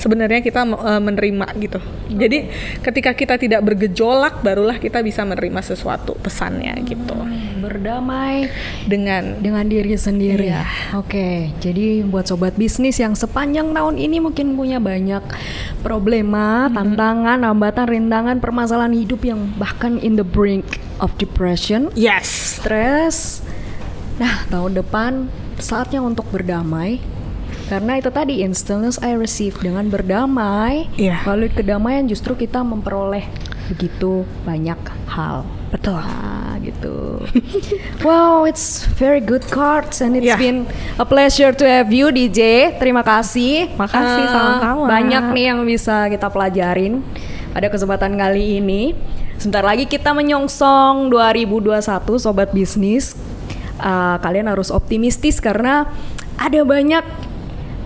sebenarnya 0.01 0.41
kita 0.41 0.65
eh, 0.65 1.03
menerima 1.05 1.47
gitu. 1.61 1.79
Jadi 2.11 2.49
ketika 2.81 3.13
kita 3.13 3.37
tidak 3.37 3.61
bergejolak 3.63 4.41
barulah 4.41 4.81
kita 4.81 5.05
bisa 5.05 5.23
menerima 5.29 5.61
sesuatu 5.61 6.17
pesannya 6.17 6.75
gitu. 6.89 7.15
Berdamai 7.61 8.49
Dengan 8.89 9.37
dengan 9.39 9.69
diri 9.69 9.95
sendiri. 9.95 10.49
Iya. 10.49 10.65
Oke, 10.97 11.53
jadi 11.61 12.03
buat 12.09 12.25
sobat 12.27 12.57
bisnis 12.57 12.97
yang 12.97 13.13
sepanjang 13.13 13.77
tahun 13.77 14.01
ini 14.01 14.19
mungkin 14.25 14.57
punya 14.57 14.81
banyak 14.81 15.23
problema, 15.85 16.73
tantangan, 16.73 17.45
hambatan, 17.45 17.87
rintangan, 17.87 18.37
permasalahan 18.41 18.97
hidup 18.97 19.21
yang 19.23 19.53
bahkan 19.61 20.01
in 20.01 20.17
the 20.17 20.25
brink 20.25 20.81
of 20.99 21.13
depression, 21.21 21.93
yes. 21.93 22.59
stres. 22.61 23.45
Nah, 24.21 24.45
tahun 24.53 24.77
depan 24.81 25.13
saatnya 25.61 26.01
untuk 26.05 26.29
berdamai. 26.33 27.01
Karena 27.71 28.03
itu 28.03 28.11
tadi 28.11 28.43
in 28.43 28.51
stillness 28.51 28.99
I 28.99 29.15
receive 29.15 29.55
dengan 29.63 29.87
berdamai. 29.87 30.91
Iya. 30.99 31.23
Melalui 31.23 31.55
kedamaian 31.55 32.03
justru 32.11 32.35
kita 32.35 32.67
memperoleh 32.67 33.23
begitu 33.71 34.27
banyak 34.43 34.75
hal. 35.07 35.47
Betul. 35.71 36.03
Ah, 36.03 36.59
gitu. 36.59 37.23
wow, 38.07 38.43
it's 38.43 38.83
very 38.99 39.23
good 39.23 39.47
cards 39.55 40.03
and 40.03 40.19
it's 40.19 40.27
Yeah. 40.27 40.35
been 40.35 40.67
a 40.99 41.07
pleasure 41.07 41.55
to 41.55 41.63
have 41.63 41.95
you 41.95 42.11
DJ. 42.11 42.75
Terima 42.83 43.07
kasih. 43.07 43.71
Makasih, 43.79 44.25
Ah, 44.27 44.35
sama-sama. 44.35 44.85
Banyak 44.91 45.25
nih 45.31 45.45
yang 45.55 45.63
bisa 45.63 46.11
kita 46.11 46.27
pelajarin 46.27 47.07
pada 47.55 47.71
kesempatan 47.71 48.19
kali 48.19 48.59
ini. 48.59 48.99
Sebentar 49.39 49.63
lagi 49.63 49.87
kita 49.87 50.11
menyongsong 50.11 51.07
2021 51.07 52.19
sobat 52.19 52.51
bisnis. 52.51 53.15
Ah, 53.79 54.19
kalian 54.19 54.51
harus 54.51 54.75
optimistis 54.75 55.39
karena 55.39 55.87
ada 56.35 56.67
banyak 56.67 57.30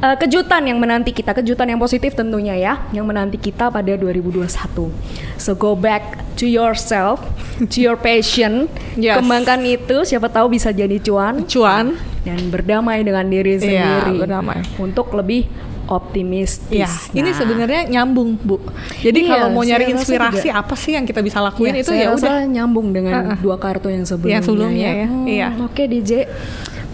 Uh, 0.05 0.13
kejutan 0.15 0.61
yang 0.61 0.77
menanti 0.77 1.11
kita, 1.11 1.33
kejutan 1.33 1.65
yang 1.65 1.81
positif 1.81 2.13
tentunya 2.13 2.53
ya, 2.53 2.77
yang 2.93 3.09
menanti 3.09 3.41
kita 3.41 3.73
pada 3.73 3.89
2021. 3.89 4.93
So 5.35 5.57
go 5.57 5.73
back 5.73 6.05
to 6.35 6.45
yourself, 6.45 7.25
to 7.65 7.81
your 7.81 7.97
passion, 7.97 8.69
Yes. 8.95 9.17
kembangkan 9.17 9.65
itu, 9.65 10.05
siapa 10.05 10.29
tahu 10.29 10.53
bisa 10.53 10.69
jadi 10.71 11.01
cuan 11.01 11.49
Cuan. 11.49 11.97
dan 12.21 12.37
berdamai 12.47 13.01
dengan 13.01 13.25
diri 13.25 13.57
Iya, 13.57 13.65
sendiri 13.97 14.13
berdamai. 14.21 14.61
untuk 14.77 15.09
lebih 15.11 15.49
optimistis. 15.87 16.69
Iya, 16.71 16.89
ini 17.15 17.29
Nah, 17.29 17.37
sebenarnya 17.37 17.81
nyambung, 17.91 18.37
Bu. 18.39 18.61
Jadi 18.99 19.21
Iya, 19.21 19.31
kalau 19.31 19.49
mau 19.51 19.63
nyari 19.63 19.89
inspirasi 19.89 20.49
juga. 20.49 20.61
apa 20.61 20.75
sih 20.75 20.93
yang 20.93 21.05
kita 21.05 21.21
bisa 21.21 21.41
lakuin 21.41 21.73
Iya, 21.73 21.81
itu 21.81 21.91
saya 21.91 22.03
ya 22.03 22.09
udah. 22.13 22.45
nyambung 22.45 22.93
dengan 22.93 23.13
Uh-uh. 23.25 23.39
dua 23.41 23.57
kartu 23.57 23.89
yang 23.89 24.05
sebelumnya, 24.05 24.37
Yang 24.37 24.45
sebelumnya 24.47 24.91
ya, 24.95 25.07
Hmm, 25.07 25.25
iya. 25.27 25.49
Oke 25.61 25.85
DJ, 25.85 26.29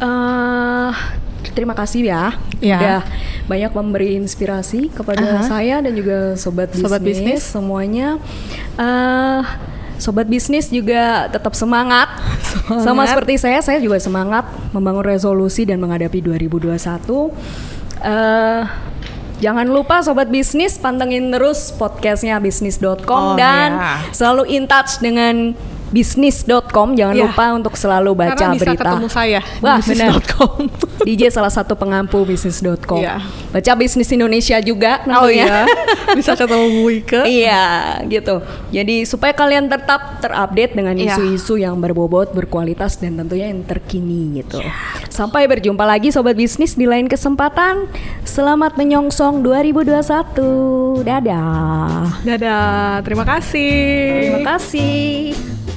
Eh, 0.01 0.91
terima 1.51 1.73
kasih 1.73 2.07
ya, 2.07 2.25
Iya. 2.61 2.77
udah 2.77 3.01
banyak 3.47 3.73
memberi 3.73 4.09
inspirasi 4.15 4.89
kepada 4.89 5.41
Aha. 5.41 5.45
saya 5.45 5.77
dan 5.81 5.93
juga 5.93 6.37
sobat 6.37 6.71
bisnis, 6.71 6.85
Sobat 6.85 7.03
bisnis. 7.03 7.41
semuanya. 7.43 8.09
Eh, 8.77 9.41
sobat 9.97 10.27
bisnis 10.27 10.69
juga 10.69 11.27
tetap 11.29 11.53
semangat. 11.53 12.09
Semangat. 12.67 12.85
sama 12.87 13.03
seperti 13.05 13.35
saya, 13.37 13.59
saya 13.61 13.79
juga 13.79 13.99
semangat 13.99 14.47
membangun 14.71 15.03
resolusi 15.03 15.67
dan 15.67 15.79
menghadapi 15.79 16.21
2021. 16.21 17.35
Eh, 17.99 18.63
Jangan 19.41 19.73
lupa 19.73 20.05
sobat 20.05 20.29
bisnis 20.29 20.77
pantengin 20.77 21.33
terus 21.33 21.73
podcastnya 21.73 22.37
bisnis.com 22.37 23.09
Oh, 23.09 23.41
dan 23.41 23.73
iya. 23.73 24.13
selalu 24.13 24.45
in 24.53 24.69
touch 24.69 25.01
dengan 25.01 25.57
bisnis.com. 25.91 26.95
Jangan 26.95 27.15
Iya. 27.15 27.25
lupa 27.27 27.45
untuk 27.53 27.75
selalu 27.75 28.11
baca 28.15 28.35
Karena 28.35 28.55
bisa 28.55 28.65
berita. 28.65 28.83
ketemu 28.87 29.07
saya 29.07 29.41
Wah, 29.59 29.77
bisnis.com. 29.79 30.59
DJ 31.07 31.23
salah 31.29 31.49
satu 31.49 31.75
pengampu 31.75 32.23
bisnis.com. 32.23 33.01
Iya. 33.01 33.25
Baca 33.51 33.73
bisnis 33.75 34.09
Indonesia 34.09 34.61
juga 34.61 35.01
Oh 35.03 35.27
tentunya. 35.27 35.47
iya, 35.47 35.59
bisa 36.19 36.35
ketemu 36.35 36.67
Bu 36.71 36.85
Ike. 36.93 37.21
Iya, 37.25 37.65
gitu. 38.07 38.41
Jadi 38.69 39.03
supaya 39.05 39.33
kalian 39.33 39.67
tetap 39.67 40.21
terupdate 40.21 40.73
dengan 40.73 40.95
Iya. 40.95 41.17
isu-isu 41.17 41.57
yang 41.57 41.77
berbobot, 41.77 42.31
berkualitas 42.31 42.97
dan 42.97 43.17
tentunya 43.17 43.49
yang 43.49 43.63
terkini 43.63 44.39
gitu. 44.39 44.61
Iya. 44.61 44.73
Sampai 45.09 45.45
berjumpa 45.47 45.83
lagi 45.83 46.09
sobat 46.09 46.37
bisnis 46.37 46.75
di 46.75 46.85
lain 46.85 47.07
kesempatan. 47.07 47.89
Selamat 48.23 48.77
menyongsong 48.77 49.41
2021. 49.41 51.01
Dadah. 51.01 52.23
Dadah, 52.23 53.01
terima 53.01 53.25
kasih. 53.25 53.73
Terima 54.31 54.41
kasih. 54.55 55.70